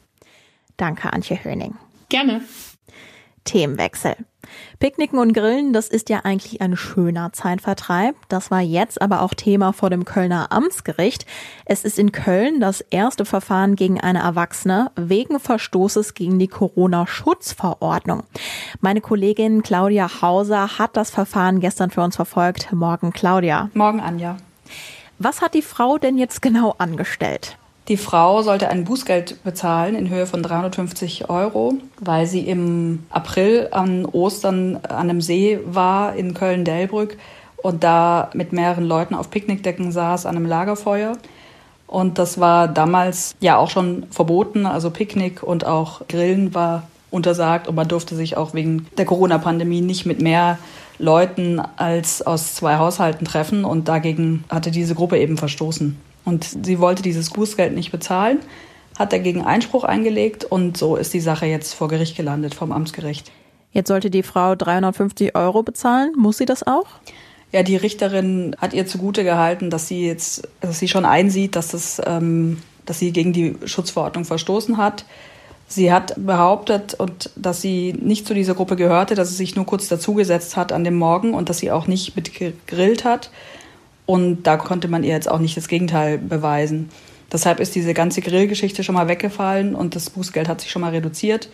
Danke, 0.76 1.12
Antje 1.12 1.42
Höning. 1.44 1.74
Gerne. 2.08 2.40
Themenwechsel. 3.44 4.16
Picknicken 4.78 5.18
und 5.18 5.32
Grillen, 5.32 5.72
das 5.72 5.88
ist 5.88 6.08
ja 6.08 6.20
eigentlich 6.24 6.60
ein 6.60 6.76
schöner 6.76 7.32
Zeitvertreib. 7.32 8.16
Das 8.28 8.50
war 8.50 8.60
jetzt 8.60 9.00
aber 9.00 9.22
auch 9.22 9.34
Thema 9.34 9.72
vor 9.72 9.90
dem 9.90 10.04
Kölner 10.04 10.50
Amtsgericht. 10.50 11.26
Es 11.64 11.84
ist 11.84 11.98
in 11.98 12.12
Köln 12.12 12.60
das 12.60 12.80
erste 12.80 13.24
Verfahren 13.24 13.76
gegen 13.76 14.00
eine 14.00 14.20
Erwachsene 14.20 14.90
wegen 14.96 15.38
Verstoßes 15.38 16.14
gegen 16.14 16.38
die 16.38 16.48
Corona-Schutzverordnung. 16.48 18.24
Meine 18.80 19.00
Kollegin 19.00 19.62
Claudia 19.62 20.22
Hauser 20.22 20.78
hat 20.78 20.96
das 20.96 21.10
Verfahren 21.10 21.60
gestern 21.60 21.90
für 21.90 22.02
uns 22.02 22.16
verfolgt. 22.16 22.72
Morgen, 22.72 23.12
Claudia. 23.12 23.70
Morgen, 23.74 24.00
Anja. 24.00 24.36
Was 25.18 25.40
hat 25.40 25.54
die 25.54 25.62
Frau 25.62 25.98
denn 25.98 26.18
jetzt 26.18 26.42
genau 26.42 26.74
angestellt? 26.78 27.56
Die 27.88 27.96
Frau 27.96 28.42
sollte 28.42 28.68
ein 28.68 28.84
Bußgeld 28.84 29.42
bezahlen 29.42 29.96
in 29.96 30.08
Höhe 30.08 30.26
von 30.26 30.42
350 30.42 31.28
Euro, 31.28 31.74
weil 31.98 32.26
sie 32.26 32.46
im 32.46 33.04
April 33.10 33.68
an 33.72 34.04
Ostern 34.06 34.76
an 34.76 35.10
einem 35.10 35.20
See 35.20 35.58
war 35.64 36.14
in 36.14 36.32
Köln-Delbrück 36.32 37.16
und 37.56 37.82
da 37.82 38.30
mit 38.34 38.52
mehreren 38.52 38.84
Leuten 38.84 39.16
auf 39.16 39.30
Picknickdecken 39.30 39.90
saß 39.90 40.26
an 40.26 40.36
einem 40.36 40.46
Lagerfeuer. 40.46 41.18
Und 41.88 42.18
das 42.18 42.38
war 42.38 42.68
damals 42.68 43.34
ja 43.40 43.56
auch 43.56 43.68
schon 43.68 44.06
verboten. 44.10 44.64
Also 44.64 44.90
Picknick 44.90 45.42
und 45.42 45.66
auch 45.66 46.06
Grillen 46.08 46.54
war 46.54 46.84
untersagt 47.10 47.68
und 47.68 47.74
man 47.74 47.88
durfte 47.88 48.14
sich 48.14 48.36
auch 48.36 48.54
wegen 48.54 48.86
der 48.96 49.04
Corona-Pandemie 49.04 49.82
nicht 49.82 50.06
mit 50.06 50.22
mehr 50.22 50.58
Leuten 50.98 51.60
als 51.76 52.22
aus 52.22 52.54
zwei 52.54 52.76
Haushalten 52.76 53.26
treffen. 53.26 53.64
Und 53.64 53.88
dagegen 53.88 54.44
hatte 54.48 54.70
diese 54.70 54.94
Gruppe 54.94 55.18
eben 55.18 55.36
verstoßen. 55.36 55.98
Und 56.24 56.64
sie 56.64 56.78
wollte 56.78 57.02
dieses 57.02 57.30
Bußgeld 57.30 57.74
nicht 57.74 57.90
bezahlen, 57.90 58.38
hat 58.98 59.12
dagegen 59.12 59.44
Einspruch 59.44 59.84
eingelegt 59.84 60.44
und 60.44 60.76
so 60.76 60.96
ist 60.96 61.14
die 61.14 61.20
Sache 61.20 61.46
jetzt 61.46 61.74
vor 61.74 61.88
Gericht 61.88 62.16
gelandet, 62.16 62.54
vom 62.54 62.72
Amtsgericht. 62.72 63.32
Jetzt 63.72 63.88
sollte 63.88 64.10
die 64.10 64.22
Frau 64.22 64.54
350 64.54 65.34
Euro 65.34 65.62
bezahlen. 65.62 66.12
Muss 66.16 66.38
sie 66.38 66.44
das 66.44 66.66
auch? 66.66 66.86
Ja, 67.52 67.62
die 67.62 67.76
Richterin 67.76 68.54
hat 68.58 68.72
ihr 68.74 68.86
zugute 68.86 69.24
gehalten, 69.24 69.70
dass 69.70 69.88
sie 69.88 70.06
jetzt, 70.06 70.48
dass 70.60 70.78
sie 70.78 70.88
schon 70.88 71.04
einsieht, 71.04 71.56
dass 71.56 71.68
das, 71.68 72.00
ähm, 72.04 72.62
dass 72.86 72.98
sie 72.98 73.12
gegen 73.12 73.32
die 73.32 73.56
Schutzverordnung 73.64 74.24
verstoßen 74.24 74.76
hat. 74.76 75.04
Sie 75.68 75.92
hat 75.92 76.14
behauptet, 76.16 76.94
und 76.94 77.30
dass 77.34 77.62
sie 77.62 77.94
nicht 77.94 78.26
zu 78.26 78.34
dieser 78.34 78.54
Gruppe 78.54 78.76
gehörte, 78.76 79.14
dass 79.14 79.30
sie 79.30 79.36
sich 79.36 79.56
nur 79.56 79.64
kurz 79.64 79.88
dazugesetzt 79.88 80.56
hat 80.56 80.70
an 80.72 80.84
dem 80.84 80.96
Morgen 80.96 81.32
und 81.32 81.48
dass 81.48 81.58
sie 81.58 81.70
auch 81.70 81.86
nicht 81.86 82.14
mitgegrillt 82.14 83.04
hat. 83.04 83.30
Und 84.06 84.42
da 84.44 84.56
konnte 84.56 84.88
man 84.88 85.04
ihr 85.04 85.12
jetzt 85.12 85.30
auch 85.30 85.38
nicht 85.38 85.56
das 85.56 85.68
Gegenteil 85.68 86.18
beweisen. 86.18 86.90
Deshalb 87.32 87.60
ist 87.60 87.74
diese 87.74 87.94
ganze 87.94 88.20
Grillgeschichte 88.20 88.84
schon 88.84 88.94
mal 88.94 89.08
weggefallen 89.08 89.74
und 89.74 89.96
das 89.96 90.10
Bußgeld 90.10 90.48
hat 90.48 90.60
sich 90.60 90.70
schon 90.70 90.82
mal 90.82 90.90
reduziert. 90.90 91.48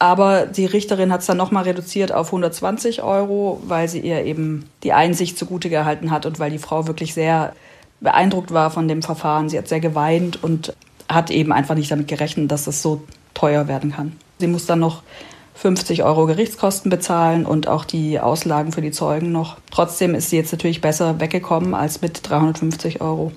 Aber 0.00 0.46
die 0.46 0.66
Richterin 0.66 1.12
hat 1.12 1.20
es 1.20 1.26
dann 1.26 1.36
nochmal 1.36 1.62
reduziert 1.62 2.10
auf 2.10 2.26
120 2.28 3.04
Euro, 3.04 3.62
weil 3.64 3.88
sie 3.88 4.00
ihr 4.00 4.24
eben 4.24 4.68
die 4.82 4.92
Einsicht 4.92 5.38
zugute 5.38 5.70
gehalten 5.70 6.10
hat 6.10 6.26
und 6.26 6.40
weil 6.40 6.50
die 6.50 6.58
Frau 6.58 6.88
wirklich 6.88 7.14
sehr 7.14 7.52
beeindruckt 8.00 8.52
war 8.52 8.72
von 8.72 8.88
dem 8.88 9.02
Verfahren. 9.02 9.48
Sie 9.48 9.56
hat 9.56 9.68
sehr 9.68 9.78
geweint 9.78 10.42
und 10.42 10.74
hat 11.08 11.30
eben 11.30 11.52
einfach 11.52 11.76
nicht 11.76 11.90
damit 11.92 12.08
gerechnet, 12.08 12.50
dass 12.50 12.66
es 12.66 12.82
so 12.82 13.02
teuer 13.34 13.68
werden 13.68 13.92
kann. 13.92 14.16
Sie 14.40 14.48
muss 14.48 14.66
dann 14.66 14.80
noch 14.80 15.04
50 15.54 16.02
Euro 16.02 16.26
Gerichtskosten 16.26 16.90
bezahlen 16.90 17.46
und 17.46 17.68
auch 17.68 17.84
die 17.84 18.18
Auslagen 18.18 18.72
für 18.72 18.80
die 18.80 18.90
Zeugen 18.90 19.32
noch. 19.32 19.58
Trotzdem 19.70 20.14
ist 20.14 20.30
sie 20.30 20.36
jetzt 20.36 20.52
natürlich 20.52 20.80
besser 20.80 21.20
weggekommen 21.20 21.74
als 21.74 22.00
mit 22.00 22.28
350 22.28 23.00
Euro. 23.00 23.32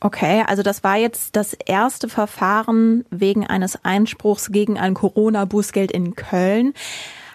Okay, 0.00 0.44
also 0.46 0.62
das 0.62 0.84
war 0.84 0.96
jetzt 0.96 1.36
das 1.36 1.54
erste 1.54 2.08
Verfahren 2.08 3.04
wegen 3.10 3.46
eines 3.46 3.84
Einspruchs 3.84 4.50
gegen 4.52 4.78
ein 4.78 4.94
Corona-Bußgeld 4.94 5.90
in 5.90 6.14
Köln. 6.14 6.74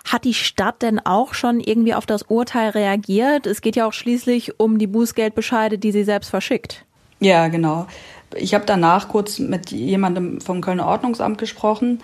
Hat 0.10 0.24
die 0.26 0.34
Stadt 0.34 0.82
denn 0.82 1.00
auch 1.00 1.34
schon 1.34 1.60
irgendwie 1.60 1.94
auf 1.94 2.06
das 2.06 2.24
Urteil 2.24 2.72
reagiert? 2.72 3.46
Es 3.46 3.62
geht 3.62 3.76
ja 3.76 3.88
auch 3.88 3.94
schließlich 3.94 4.60
um 4.60 4.78
die 4.78 4.88
Bußgeldbescheide, 4.88 5.78
die 5.78 5.92
sie 5.92 6.04
selbst 6.04 6.30
verschickt. 6.30 6.86
Ja, 7.20 7.48
genau. 7.50 7.88
Ich 8.36 8.54
habe 8.54 8.66
danach 8.66 9.10
kurz 9.10 9.40
mit 9.40 9.72
jemandem 9.72 10.42
vom 10.42 10.62
Kölner 10.62 10.88
Ordnungsamt 10.88 11.38
gesprochen 11.38 12.00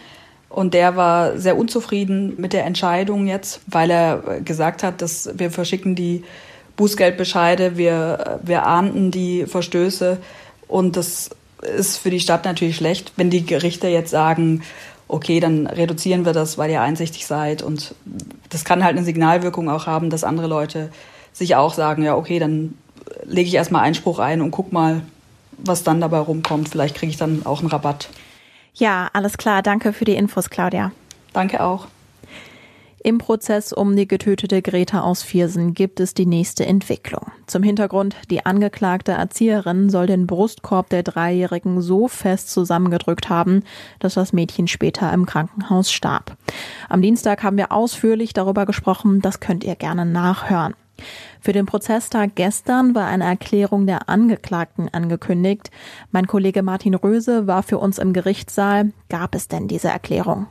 und 0.49 0.73
der 0.73 0.95
war 0.95 1.37
sehr 1.37 1.57
unzufrieden 1.57 2.35
mit 2.37 2.53
der 2.53 2.65
Entscheidung 2.65 3.27
jetzt, 3.27 3.61
weil 3.67 3.91
er 3.91 4.41
gesagt 4.43 4.83
hat, 4.83 5.01
dass 5.01 5.29
wir 5.37 5.51
verschicken 5.51 5.95
die 5.95 6.23
Bußgeldbescheide, 6.77 7.77
wir, 7.77 8.39
wir 8.43 8.65
ahnten 8.65 9.11
die 9.11 9.45
Verstöße 9.45 10.17
und 10.67 10.95
das 10.95 11.31
ist 11.61 11.97
für 11.97 12.09
die 12.09 12.19
Stadt 12.19 12.45
natürlich 12.45 12.75
schlecht, 12.75 13.13
wenn 13.17 13.29
die 13.29 13.45
Gerichte 13.45 13.87
jetzt 13.87 14.11
sagen, 14.11 14.61
okay, 15.07 15.39
dann 15.39 15.67
reduzieren 15.67 16.25
wir 16.25 16.33
das, 16.33 16.57
weil 16.57 16.69
ihr 16.69 16.81
einsichtig 16.81 17.25
seid. 17.25 17.61
Und 17.61 17.95
das 18.49 18.65
kann 18.65 18.83
halt 18.83 18.97
eine 18.97 19.05
Signalwirkung 19.05 19.69
auch 19.69 19.87
haben, 19.87 20.09
dass 20.09 20.23
andere 20.23 20.47
Leute 20.47 20.89
sich 21.33 21.55
auch 21.55 21.73
sagen, 21.73 22.03
ja, 22.03 22.15
okay, 22.15 22.39
dann 22.39 22.75
lege 23.23 23.47
ich 23.47 23.55
erstmal 23.55 23.83
Einspruch 23.83 24.19
ein 24.19 24.41
und 24.41 24.51
guck 24.51 24.73
mal, 24.73 25.01
was 25.57 25.83
dann 25.83 26.01
dabei 26.01 26.19
rumkommt. 26.19 26.69
Vielleicht 26.69 26.95
kriege 26.95 27.09
ich 27.09 27.17
dann 27.17 27.45
auch 27.45 27.59
einen 27.59 27.69
Rabatt. 27.69 28.09
Ja, 28.77 29.09
alles 29.13 29.37
klar. 29.37 29.63
Danke 29.63 29.91
für 29.91 30.05
die 30.05 30.15
Infos, 30.15 30.49
Claudia. 30.49 30.91
Danke 31.33 31.63
auch. 31.63 31.87
Im 33.03 33.19
Prozess 33.19 33.71
um 33.71 33.95
die 33.95 34.07
getötete 34.07 34.61
Greta 34.61 35.01
aus 35.01 35.23
Viersen 35.23 35.73
gibt 35.73 35.99
es 35.99 36.13
die 36.13 36.25
nächste 36.25 36.65
Entwicklung. 36.65 37.31
Zum 37.45 37.63
Hintergrund, 37.63 38.15
die 38.29 38.45
angeklagte 38.45 39.13
Erzieherin 39.13 39.89
soll 39.89 40.07
den 40.07 40.27
Brustkorb 40.27 40.89
der 40.89 41.03
Dreijährigen 41.03 41.81
so 41.81 42.07
fest 42.07 42.51
zusammengedrückt 42.51 43.29
haben, 43.29 43.63
dass 43.99 44.15
das 44.15 44.33
Mädchen 44.33 44.67
später 44.67 45.13
im 45.13 45.25
Krankenhaus 45.25 45.91
starb. 45.91 46.35
Am 46.89 47.01
Dienstag 47.01 47.43
haben 47.43 47.57
wir 47.57 47.71
ausführlich 47.71 48.33
darüber 48.33 48.65
gesprochen, 48.65 49.21
das 49.21 49.39
könnt 49.39 49.63
ihr 49.63 49.75
gerne 49.75 50.05
nachhören. 50.05 50.73
Für 51.41 51.53
den 51.53 51.65
Prozesstag 51.65 52.31
gestern 52.35 52.95
war 52.95 53.07
eine 53.07 53.25
Erklärung 53.25 53.85
der 53.85 54.09
Angeklagten 54.09 54.89
angekündigt. 54.93 55.71
Mein 56.11 56.27
Kollege 56.27 56.63
Martin 56.63 56.95
Röse 56.95 57.47
war 57.47 57.63
für 57.63 57.77
uns 57.77 57.97
im 57.97 58.13
Gerichtssaal. 58.13 58.91
Gab 59.09 59.35
es 59.35 59.47
denn 59.47 59.67
diese 59.67 59.89
Erklärung? 59.89 60.47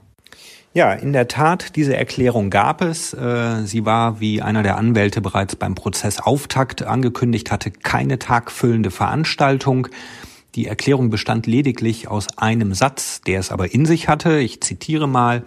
Ja, 0.77 0.93
in 0.93 1.15
der 1.15 1.27
Tat, 1.27 1.75
diese 1.75 1.97
Erklärung 1.97 2.51
gab 2.51 2.83
es. 2.83 3.15
Äh, 3.15 3.63
sie 3.65 3.87
war, 3.87 4.21
wie 4.21 4.43
einer 4.43 4.63
der 4.63 4.77
Anwälte 4.77 5.23
bereits 5.23 5.57
beim 5.57 5.75
Prozessauftakt 5.75 6.83
angekündigt 6.83 7.51
hatte, 7.51 7.71
keine 7.71 8.19
tagfüllende 8.19 8.91
Veranstaltung. 8.91 9.89
Die 10.55 10.67
Erklärung 10.67 11.09
bestand 11.09 11.47
lediglich 11.47 12.09
aus 12.09 12.27
einem 12.37 12.75
Satz, 12.75 13.23
der 13.23 13.41
es 13.41 13.51
aber 13.51 13.73
in 13.73 13.87
sich 13.87 14.09
hatte. 14.09 14.39
Ich 14.39 14.61
zitiere 14.61 15.09
mal. 15.09 15.45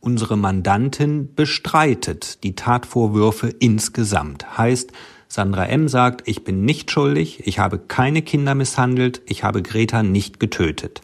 Unsere 0.00 0.36
Mandantin 0.36 1.34
bestreitet 1.34 2.44
die 2.44 2.54
Tatvorwürfe 2.54 3.48
insgesamt. 3.48 4.56
Heißt, 4.56 4.92
Sandra 5.26 5.66
M. 5.66 5.88
sagt, 5.88 6.26
ich 6.26 6.44
bin 6.44 6.64
nicht 6.64 6.90
schuldig, 6.90 7.46
ich 7.46 7.58
habe 7.58 7.78
keine 7.78 8.22
Kinder 8.22 8.54
misshandelt, 8.54 9.20
ich 9.26 9.44
habe 9.44 9.62
Greta 9.62 10.02
nicht 10.02 10.40
getötet. 10.40 11.02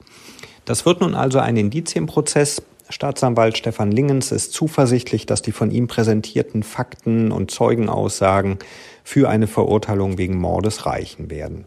Das 0.65 0.87
wird 0.87 1.01
nun 1.01 1.15
also 1.15 1.41
ein 1.41 1.57
Indizienprozess. 1.57 2.63
Staatsanwalt 2.89 3.59
Stefan 3.59 3.91
Lingens 3.91 4.31
ist 4.31 4.53
zuversichtlich, 4.53 5.27
dass 5.27 5.43
die 5.43 5.53
von 5.53 5.71
ihm 5.71 5.89
präsentierten 5.89 6.63
Fakten 6.63 7.33
und 7.33 7.51
Zeugenaussagen 7.51 8.59
für 9.03 9.29
eine 9.29 9.47
Verurteilung 9.47 10.17
wegen 10.17 10.39
Mordes 10.39 10.87
reichen 10.87 11.31
werden. 11.31 11.67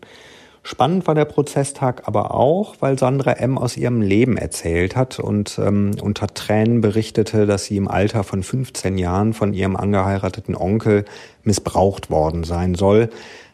Spannend 0.68 1.08
war 1.08 1.16
der 1.16 1.24
Prozesstag 1.24 2.10
aber 2.10 2.34
auch, 2.34 2.76
weil 2.82 3.00
Sandra 3.00 3.32
M. 3.32 3.58
aus 3.58 3.78
ihrem 3.78 4.02
Leben 4.02 4.36
erzählt 4.36 4.98
hat 4.98 5.18
und 5.18 5.58
ähm, 5.64 5.92
unter 6.02 6.28
Tränen 6.28 6.82
berichtete, 6.82 7.46
dass 7.46 7.64
sie 7.64 7.78
im 7.78 7.88
Alter 7.88 8.26
von 8.26 8.44
15 8.44 8.98
Jahren 8.98 9.34
von 9.34 9.54
ihrem 9.54 9.78
angeheirateten 9.78 10.58
Onkel 10.58 11.06
missbraucht 11.46 12.10
worden 12.10 12.44
sein 12.44 12.76
soll. 12.76 13.10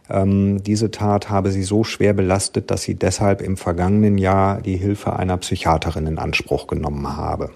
Ähm, 0.10 0.64
diese 0.64 0.90
Tat 0.90 1.30
habe 1.30 1.52
sie 1.52 1.62
so 1.62 1.84
schwer 1.84 2.14
belastet, 2.14 2.72
dass 2.72 2.82
sie 2.82 2.96
deshalb 2.96 3.44
im 3.44 3.58
vergangenen 3.58 4.18
Jahr 4.18 4.60
die 4.64 4.78
Hilfe 4.78 5.16
einer 5.16 5.38
Psychiaterin 5.38 6.08
in 6.08 6.18
Anspruch 6.18 6.66
genommen 6.66 7.16
habe. 7.16 7.52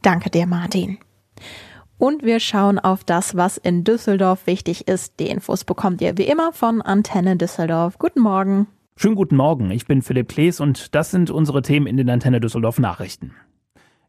Danke 0.00 0.30
dir, 0.30 0.46
Martin. 0.46 0.96
Und 2.00 2.24
wir 2.24 2.40
schauen 2.40 2.78
auf 2.78 3.04
das, 3.04 3.36
was 3.36 3.58
in 3.58 3.84
Düsseldorf 3.84 4.46
wichtig 4.46 4.88
ist. 4.88 5.20
Die 5.20 5.26
Infos 5.26 5.64
bekommt 5.64 6.00
ihr 6.00 6.16
wie 6.16 6.22
immer 6.22 6.50
von 6.54 6.80
Antenne 6.80 7.36
Düsseldorf. 7.36 7.98
Guten 7.98 8.20
Morgen. 8.20 8.68
Schönen 8.96 9.16
guten 9.16 9.36
Morgen. 9.36 9.70
Ich 9.70 9.86
bin 9.86 10.00
Philipp 10.00 10.30
Klees 10.30 10.60
und 10.60 10.94
das 10.94 11.10
sind 11.10 11.30
unsere 11.30 11.60
Themen 11.60 11.86
in 11.86 11.98
den 11.98 12.08
Antenne 12.08 12.40
Düsseldorf 12.40 12.78
Nachrichten. 12.78 13.34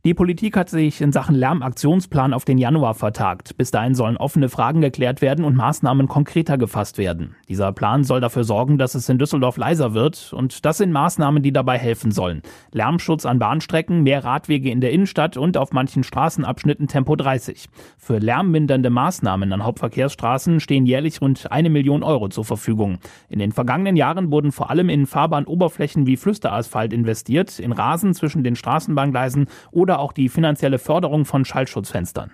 Die 0.03 0.15
Politik 0.15 0.57
hat 0.57 0.67
sich 0.67 0.99
in 0.99 1.11
Sachen 1.11 1.35
Lärmaktionsplan 1.35 2.33
auf 2.33 2.43
den 2.43 2.57
Januar 2.57 2.95
vertagt. 2.95 3.55
Bis 3.55 3.69
dahin 3.69 3.93
sollen 3.93 4.17
offene 4.17 4.49
Fragen 4.49 4.81
geklärt 4.81 5.21
werden 5.21 5.45
und 5.45 5.55
Maßnahmen 5.55 6.07
konkreter 6.07 6.57
gefasst 6.57 6.97
werden. 6.97 7.35
Dieser 7.47 7.71
Plan 7.71 8.03
soll 8.03 8.19
dafür 8.19 8.43
sorgen, 8.43 8.79
dass 8.79 8.95
es 8.95 9.07
in 9.09 9.19
Düsseldorf 9.19 9.57
leiser 9.57 9.93
wird 9.93 10.33
und 10.33 10.65
das 10.65 10.79
sind 10.79 10.91
Maßnahmen, 10.91 11.43
die 11.43 11.53
dabei 11.53 11.77
helfen 11.77 12.09
sollen. 12.09 12.41
Lärmschutz 12.71 13.27
an 13.27 13.37
Bahnstrecken, 13.37 14.01
mehr 14.01 14.23
Radwege 14.23 14.71
in 14.71 14.81
der 14.81 14.89
Innenstadt 14.89 15.37
und 15.37 15.55
auf 15.55 15.71
manchen 15.71 16.03
Straßenabschnitten 16.03 16.87
Tempo 16.87 17.15
30. 17.15 17.69
Für 17.99 18.17
lärmmindernde 18.17 18.89
Maßnahmen 18.89 19.53
an 19.53 19.63
Hauptverkehrsstraßen 19.63 20.61
stehen 20.61 20.87
jährlich 20.87 21.21
rund 21.21 21.51
eine 21.51 21.69
Million 21.69 22.01
Euro 22.01 22.27
zur 22.29 22.43
Verfügung. 22.43 22.97
In 23.29 23.37
den 23.37 23.51
vergangenen 23.51 23.95
Jahren 23.95 24.31
wurden 24.31 24.51
vor 24.51 24.71
allem 24.71 24.89
in 24.89 25.05
Fahrbahnoberflächen 25.05 26.07
wie 26.07 26.17
Flüsterasphalt 26.17 26.91
investiert, 26.91 27.59
in 27.59 27.71
Rasen 27.71 28.15
zwischen 28.15 28.43
den 28.43 28.55
Straßenbahngleisen 28.55 29.45
oder 29.69 29.90
oder 29.91 29.99
auch 29.99 30.13
die 30.13 30.29
finanzielle 30.29 30.79
Förderung 30.79 31.25
von 31.25 31.43
Schallschutzfenstern. 31.43 32.31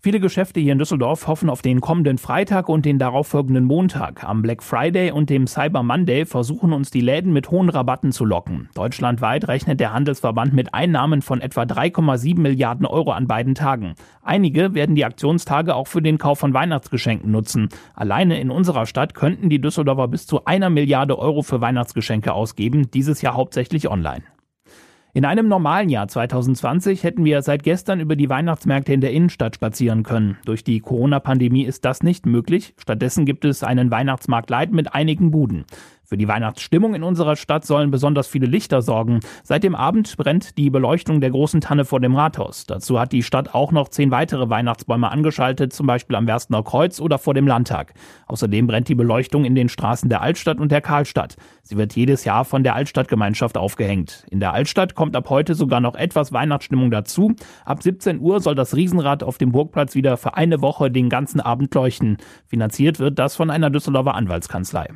Viele 0.00 0.18
Geschäfte 0.18 0.58
hier 0.58 0.72
in 0.72 0.80
Düsseldorf 0.80 1.28
hoffen 1.28 1.48
auf 1.48 1.62
den 1.62 1.80
kommenden 1.80 2.18
Freitag 2.18 2.68
und 2.68 2.84
den 2.84 2.98
darauffolgenden 2.98 3.64
Montag. 3.64 4.24
Am 4.24 4.42
Black 4.42 4.64
Friday 4.64 5.12
und 5.12 5.30
dem 5.30 5.46
Cyber 5.46 5.84
Monday 5.84 6.26
versuchen 6.26 6.72
uns 6.72 6.90
die 6.90 7.00
Läden 7.00 7.32
mit 7.32 7.52
hohen 7.52 7.68
Rabatten 7.68 8.10
zu 8.10 8.24
locken. 8.24 8.68
Deutschlandweit 8.74 9.46
rechnet 9.46 9.78
der 9.78 9.92
Handelsverband 9.92 10.54
mit 10.54 10.74
Einnahmen 10.74 11.22
von 11.22 11.40
etwa 11.40 11.62
3,7 11.62 12.40
Milliarden 12.40 12.84
Euro 12.84 13.12
an 13.12 13.28
beiden 13.28 13.54
Tagen. 13.54 13.94
Einige 14.24 14.74
werden 14.74 14.96
die 14.96 15.04
Aktionstage 15.04 15.76
auch 15.76 15.86
für 15.86 16.02
den 16.02 16.18
Kauf 16.18 16.40
von 16.40 16.52
Weihnachtsgeschenken 16.52 17.30
nutzen. 17.30 17.68
Alleine 17.94 18.40
in 18.40 18.50
unserer 18.50 18.86
Stadt 18.86 19.14
könnten 19.14 19.50
die 19.50 19.60
Düsseldorfer 19.60 20.08
bis 20.08 20.26
zu 20.26 20.46
einer 20.46 20.68
Milliarde 20.68 21.16
Euro 21.16 21.42
für 21.42 21.60
Weihnachtsgeschenke 21.60 22.32
ausgeben, 22.32 22.90
dieses 22.90 23.22
Jahr 23.22 23.34
hauptsächlich 23.34 23.88
online. 23.88 24.24
In 25.14 25.26
einem 25.26 25.46
normalen 25.46 25.90
Jahr 25.90 26.08
2020 26.08 27.02
hätten 27.02 27.26
wir 27.26 27.42
seit 27.42 27.64
gestern 27.64 28.00
über 28.00 28.16
die 28.16 28.30
Weihnachtsmärkte 28.30 28.94
in 28.94 29.02
der 29.02 29.12
Innenstadt 29.12 29.56
spazieren 29.56 30.04
können. 30.04 30.38
Durch 30.46 30.64
die 30.64 30.80
Corona-Pandemie 30.80 31.64
ist 31.64 31.84
das 31.84 32.02
nicht 32.02 32.24
möglich. 32.24 32.72
Stattdessen 32.78 33.26
gibt 33.26 33.44
es 33.44 33.62
einen 33.62 33.90
Weihnachtsmarkt 33.90 34.48
Light 34.48 34.72
mit 34.72 34.94
einigen 34.94 35.30
Buden. 35.30 35.66
Für 36.04 36.16
die 36.16 36.28
Weihnachtsstimmung 36.28 36.94
in 36.94 37.02
unserer 37.02 37.36
Stadt 37.36 37.64
sollen 37.64 37.90
besonders 37.90 38.26
viele 38.26 38.46
Lichter 38.46 38.82
sorgen. 38.82 39.20
Seit 39.44 39.64
dem 39.64 39.74
Abend 39.74 40.16
brennt 40.16 40.58
die 40.58 40.68
Beleuchtung 40.68 41.20
der 41.20 41.30
großen 41.30 41.60
Tanne 41.60 41.84
vor 41.84 42.00
dem 42.00 42.14
Rathaus. 42.14 42.66
Dazu 42.66 43.00
hat 43.00 43.12
die 43.12 43.22
Stadt 43.22 43.54
auch 43.54 43.72
noch 43.72 43.88
zehn 43.88 44.10
weitere 44.10 44.50
Weihnachtsbäume 44.50 45.10
angeschaltet, 45.10 45.72
zum 45.72 45.86
Beispiel 45.86 46.16
am 46.16 46.26
Werstener 46.26 46.62
Kreuz 46.62 47.00
oder 47.00 47.18
vor 47.18 47.34
dem 47.34 47.46
Landtag. 47.46 47.94
Außerdem 48.26 48.66
brennt 48.66 48.88
die 48.88 48.94
Beleuchtung 48.94 49.44
in 49.44 49.54
den 49.54 49.68
Straßen 49.68 50.08
der 50.08 50.20
Altstadt 50.20 50.58
und 50.58 50.72
der 50.72 50.80
Karlstadt. 50.80 51.36
Sie 51.62 51.76
wird 51.76 51.94
jedes 51.94 52.24
Jahr 52.24 52.44
von 52.44 52.62
der 52.62 52.74
Altstadtgemeinschaft 52.74 53.56
aufgehängt. 53.56 54.26
In 54.30 54.40
der 54.40 54.52
Altstadt 54.52 54.94
kommt 54.94 55.16
ab 55.16 55.30
heute 55.30 55.54
sogar 55.54 55.80
noch 55.80 55.94
etwas 55.94 56.32
Weihnachtsstimmung 56.32 56.90
dazu. 56.90 57.34
Ab 57.64 57.82
17 57.82 58.20
Uhr 58.20 58.40
soll 58.40 58.54
das 58.54 58.76
Riesenrad 58.76 59.22
auf 59.22 59.38
dem 59.38 59.52
Burgplatz 59.52 59.94
wieder 59.94 60.16
für 60.16 60.34
eine 60.34 60.60
Woche 60.60 60.90
den 60.90 61.08
ganzen 61.08 61.40
Abend 61.40 61.74
leuchten. 61.74 62.18
Finanziert 62.46 62.98
wird 62.98 63.18
das 63.18 63.36
von 63.36 63.50
einer 63.50 63.70
Düsseldorfer 63.70 64.14
Anwaltskanzlei. 64.14 64.88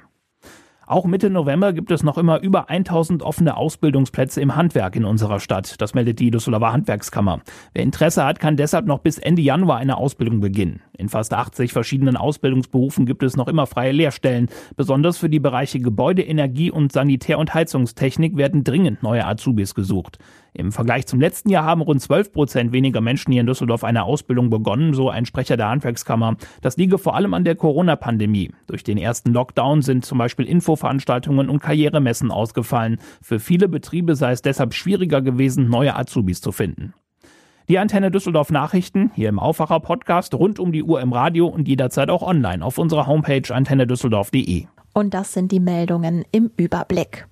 Auch 0.89 1.05
Mitte 1.05 1.31
November 1.31 1.73
gibt 1.73 1.91
es 1.91 2.05
noch 2.05 2.17
immer 2.17 2.41
über 2.41 2.71
1000 2.71 3.25
offene 3.25 3.57
Ausbildungsplätze 3.57 4.41
im 4.41 4.55
Handwerk 4.55 4.95
in 4.95 5.05
unserer 5.05 5.41
Stadt. 5.41 5.81
Das 5.81 5.95
meldet 5.95 6.21
die 6.21 6.31
Düsseldorfer 6.31 6.73
Handwerkskammer. 6.73 7.41
Wer 7.75 7.83
Interesse 7.83 8.25
hat, 8.25 8.39
kann 8.39 8.57
deshalb 8.57 8.87
noch 8.87 9.01
bis 9.01 9.19
Ende 9.19 9.43
Januar 9.43 9.79
eine 9.79 9.97
Ausbildung 9.97 10.39
beginnen. 10.39 10.83
In 10.97 11.09
fast 11.09 11.35
80 11.35 11.73
verschiedenen 11.73 12.17
Ausbildungsberufen 12.17 13.05
gibt 13.05 13.25
es 13.25 13.37
noch 13.37 13.49
immer 13.49 13.67
freie 13.67 13.91
Lehrstellen. 13.91 14.49
Besonders 14.77 15.19
für 15.19 15.29
die 15.29 15.41
Bereiche 15.41 15.81
Gebäude, 15.81 16.23
Energie 16.23 16.71
und 16.71 16.93
Sanitär- 16.93 17.41
und 17.41 17.53
Heizungstechnik 17.53 18.37
werden 18.37 18.63
dringend 18.63 19.03
neue 19.03 19.27
Azubis 19.27 19.75
gesucht. 19.75 20.19
Im 20.57 20.73
Vergleich 20.73 21.07
zum 21.07 21.21
letzten 21.21 21.51
Jahr 21.51 21.65
haben 21.65 21.83
rund 21.83 22.01
12 22.01 22.33
Prozent 22.33 22.73
weniger 22.73 23.03
Menschen 23.03 23.31
hier 23.31 23.43
in 23.43 23.47
Düsseldorf 23.47 23.85
eine 23.85 24.05
Ausbildung 24.05 24.49
begonnen, 24.49 24.95
so 24.95 25.11
ein 25.11 25.27
Sprecher 25.27 25.59
der 25.59 25.69
Handwerkskammer. 25.69 26.37
Das 26.63 26.79
liege 26.79 26.97
vor 26.97 27.15
allem 27.15 27.35
an 27.35 27.45
der 27.45 27.57
Corona-Pandemie. 27.57 28.53
Durch 28.67 28.83
den 28.83 28.97
ersten 28.97 29.35
Lockdown 29.35 29.83
sind 29.83 30.07
zum 30.07 30.17
Beispiel 30.17 30.47
Infoveranstaltungen 30.47 31.51
und 31.51 31.61
Karrieremessen 31.61 32.31
ausgefallen. 32.31 32.99
Für 33.21 33.39
viele 33.39 33.69
Betriebe 33.69 34.17
sei 34.17 34.33
es 34.33 34.41
deshalb 34.41 34.73
schwieriger 34.73 35.21
gewesen, 35.21 35.69
neue 35.69 35.95
Azubis 35.95 36.41
zu 36.41 36.53
finden. 36.53 36.95
Die 37.69 37.79
Antenne 37.79 38.11
Düsseldorf 38.11 38.51
Nachrichten 38.51 39.11
hier 39.15 39.29
im 39.29 39.39
Aufwacher 39.39 39.81
Podcast 39.81 40.33
rund 40.35 40.59
um 40.59 40.73
die 40.73 40.85
Uhr 40.85 41.03
im 41.03 41.13
Radio 41.13 41.49
und 41.49 41.69
jederzeit 41.69 42.09
auch 42.09 42.23
online 42.23 42.65
auf 42.65 42.79
unserer 42.79 43.07
Homepage 43.07 43.55
antennedüsseldorf.de. 43.55 44.67
Und 44.95 45.13
das 45.13 45.35
sind 45.35 45.53
die 45.53 45.61
Meldungen 45.61 46.25
im 46.33 46.51
Überblick. 46.57 47.27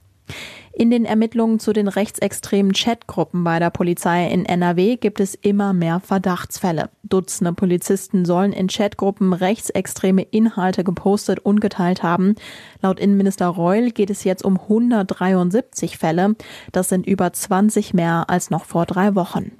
In 0.76 0.90
den 0.90 1.04
Ermittlungen 1.04 1.60
zu 1.60 1.72
den 1.72 1.86
rechtsextremen 1.86 2.72
Chatgruppen 2.72 3.44
bei 3.44 3.60
der 3.60 3.70
Polizei 3.70 4.26
in 4.26 4.44
NRW 4.44 4.96
gibt 4.96 5.20
es 5.20 5.36
immer 5.36 5.72
mehr 5.72 6.00
Verdachtsfälle. 6.00 6.90
Dutzende 7.04 7.52
Polizisten 7.52 8.24
sollen 8.24 8.52
in 8.52 8.66
Chatgruppen 8.66 9.34
rechtsextreme 9.34 10.22
Inhalte 10.22 10.82
gepostet 10.82 11.38
und 11.38 11.60
geteilt 11.60 12.02
haben. 12.02 12.34
Laut 12.82 12.98
Innenminister 12.98 13.46
Reul 13.46 13.92
geht 13.92 14.10
es 14.10 14.24
jetzt 14.24 14.44
um 14.44 14.58
173 14.58 15.96
Fälle. 15.96 16.34
Das 16.72 16.88
sind 16.88 17.06
über 17.06 17.32
20 17.32 17.94
mehr 17.94 18.28
als 18.28 18.50
noch 18.50 18.64
vor 18.64 18.84
drei 18.84 19.14
Wochen. 19.14 19.52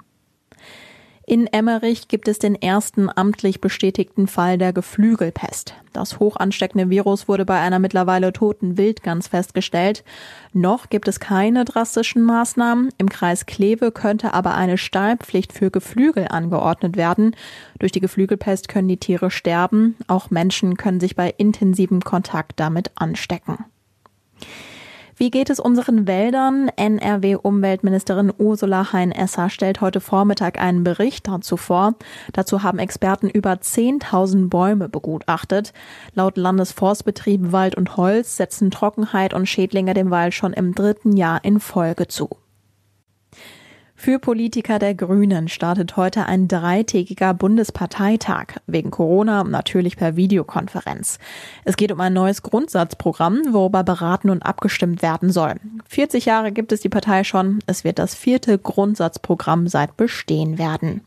In 1.27 1.47
Emmerich 1.47 2.07
gibt 2.07 2.27
es 2.27 2.37
den 2.37 2.53
ersten 2.53 3.09
amtlich 3.09 3.59
bestätigten 3.59 4.27
Fall 4.27 4.59
der 4.59 4.73
Geflügelpest. 4.73 5.73
Das 5.91 6.19
hochansteckende 6.19 6.91
Virus 6.91 7.27
wurde 7.27 7.45
bei 7.45 7.59
einer 7.59 7.79
mittlerweile 7.79 8.31
toten 8.31 8.77
Wildgans 8.77 9.29
festgestellt. 9.29 10.03
Noch 10.53 10.89
gibt 10.89 11.07
es 11.07 11.19
keine 11.19 11.65
drastischen 11.65 12.21
Maßnahmen. 12.21 12.89
Im 12.99 13.09
Kreis 13.09 13.47
Kleve 13.47 13.91
könnte 13.91 14.35
aber 14.35 14.53
eine 14.53 14.77
Stallpflicht 14.77 15.51
für 15.51 15.71
Geflügel 15.71 16.27
angeordnet 16.29 16.95
werden. 16.95 17.35
Durch 17.79 17.91
die 17.91 18.01
Geflügelpest 18.01 18.67
können 18.67 18.87
die 18.87 18.97
Tiere 18.97 19.31
sterben. 19.31 19.95
Auch 20.05 20.29
Menschen 20.29 20.77
können 20.77 20.99
sich 20.99 21.15
bei 21.15 21.33
intensivem 21.35 22.01
Kontakt 22.01 22.59
damit 22.59 22.91
anstecken. 22.93 23.65
Wie 25.17 25.31
geht 25.31 25.49
es 25.49 25.61
unseren 25.61 26.07
Wäldern? 26.07 26.69
NRW-Umweltministerin 26.75 28.33
Ursula 28.37 28.91
Hein-Esser 28.91 29.49
stellt 29.49 29.79
heute 29.79 30.01
Vormittag 30.01 30.59
einen 30.59 30.83
Bericht 30.83 31.29
dazu 31.29 31.55
vor. 31.55 31.93
Dazu 32.33 32.63
haben 32.63 32.79
Experten 32.79 33.29
über 33.29 33.53
10.000 33.53 34.49
Bäume 34.49 34.89
begutachtet. 34.89 35.71
Laut 36.15 36.35
Landesforstbetrieb 36.35 37.53
Wald 37.53 37.75
und 37.75 37.95
Holz 37.95 38.35
setzen 38.35 38.71
Trockenheit 38.71 39.33
und 39.33 39.45
Schädlinge 39.45 39.93
dem 39.93 40.11
Wald 40.11 40.33
schon 40.33 40.51
im 40.51 40.75
dritten 40.75 41.15
Jahr 41.15 41.45
in 41.45 41.61
Folge 41.61 42.09
zu. 42.09 42.29
Für 44.05 44.19
Politiker 44.19 44.77
der 44.77 44.93
Grünen 44.93 45.47
startet 45.47 45.97
heute 45.97 46.27
ein 46.27 46.47
dreitägiger 46.47 47.33
Bundesparteitag. 47.33 48.59
Wegen 48.67 48.91
Corona 48.91 49.43
natürlich 49.43 49.97
per 49.97 50.15
Videokonferenz. 50.15 51.17
Es 51.63 51.75
geht 51.75 51.91
um 51.91 51.99
ein 51.99 52.13
neues 52.13 52.43
Grundsatzprogramm, 52.43 53.41
worüber 53.49 53.83
beraten 53.83 54.29
und 54.29 54.45
abgestimmt 54.45 55.01
werden 55.01 55.31
soll. 55.31 55.55
40 55.87 56.25
Jahre 56.25 56.51
gibt 56.51 56.71
es 56.71 56.81
die 56.81 56.89
Partei 56.89 57.23
schon. 57.23 57.63
Es 57.65 57.83
wird 57.83 57.97
das 57.97 58.13
vierte 58.13 58.59
Grundsatzprogramm 58.59 59.67
seit 59.67 59.97
Bestehen 59.97 60.59
werden. 60.59 61.01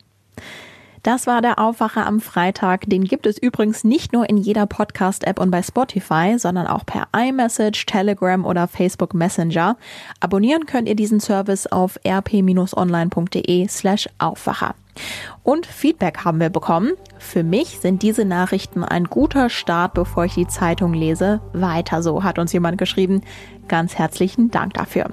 Das 1.02 1.26
war 1.26 1.42
der 1.42 1.58
Aufwacher 1.58 2.06
am 2.06 2.20
Freitag. 2.20 2.88
Den 2.88 3.04
gibt 3.04 3.26
es 3.26 3.38
übrigens 3.38 3.84
nicht 3.84 4.12
nur 4.12 4.28
in 4.28 4.36
jeder 4.36 4.66
Podcast-App 4.66 5.38
und 5.38 5.50
bei 5.50 5.62
Spotify, 5.62 6.36
sondern 6.38 6.66
auch 6.66 6.84
per 6.84 7.08
iMessage, 7.16 7.86
Telegram 7.86 8.44
oder 8.44 8.68
Facebook 8.68 9.14
Messenger. 9.14 9.76
Abonnieren 10.20 10.66
könnt 10.66 10.88
ihr 10.88 10.96
diesen 10.96 11.20
Service 11.20 11.66
auf 11.66 11.98
rp-online.de 12.04 13.68
slash 13.68 14.08
Aufwacher. 14.18 14.74
Und 15.42 15.66
Feedback 15.66 16.24
haben 16.24 16.40
wir 16.40 16.50
bekommen. 16.50 16.92
Für 17.18 17.42
mich 17.42 17.78
sind 17.80 18.02
diese 18.02 18.24
Nachrichten 18.24 18.84
ein 18.84 19.04
guter 19.04 19.48
Start, 19.48 19.94
bevor 19.94 20.24
ich 20.24 20.34
die 20.34 20.48
Zeitung 20.48 20.92
lese. 20.92 21.40
Weiter 21.52 22.02
so, 22.02 22.22
hat 22.24 22.38
uns 22.38 22.52
jemand 22.52 22.78
geschrieben. 22.78 23.22
Ganz 23.68 23.96
herzlichen 23.96 24.50
Dank 24.50 24.74
dafür. 24.74 25.06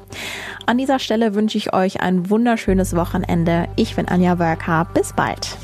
An 0.66 0.78
dieser 0.78 1.00
Stelle 1.00 1.36
wünsche 1.36 1.58
ich 1.58 1.74
euch 1.74 2.02
ein 2.02 2.30
wunderschönes 2.30 2.96
Wochenende. 2.96 3.68
Ich 3.76 3.96
bin 3.96 4.08
Anja 4.08 4.40
Wörker. 4.40 4.88
Bis 4.94 5.14
bald. 5.14 5.58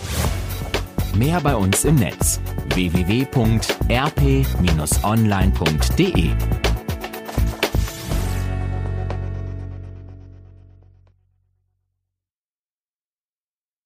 Mehr 1.16 1.42
bei 1.42 1.56
uns 1.56 1.84
im 1.86 1.96
Netz 1.96 2.40
www.rp-online.de 2.76 3.52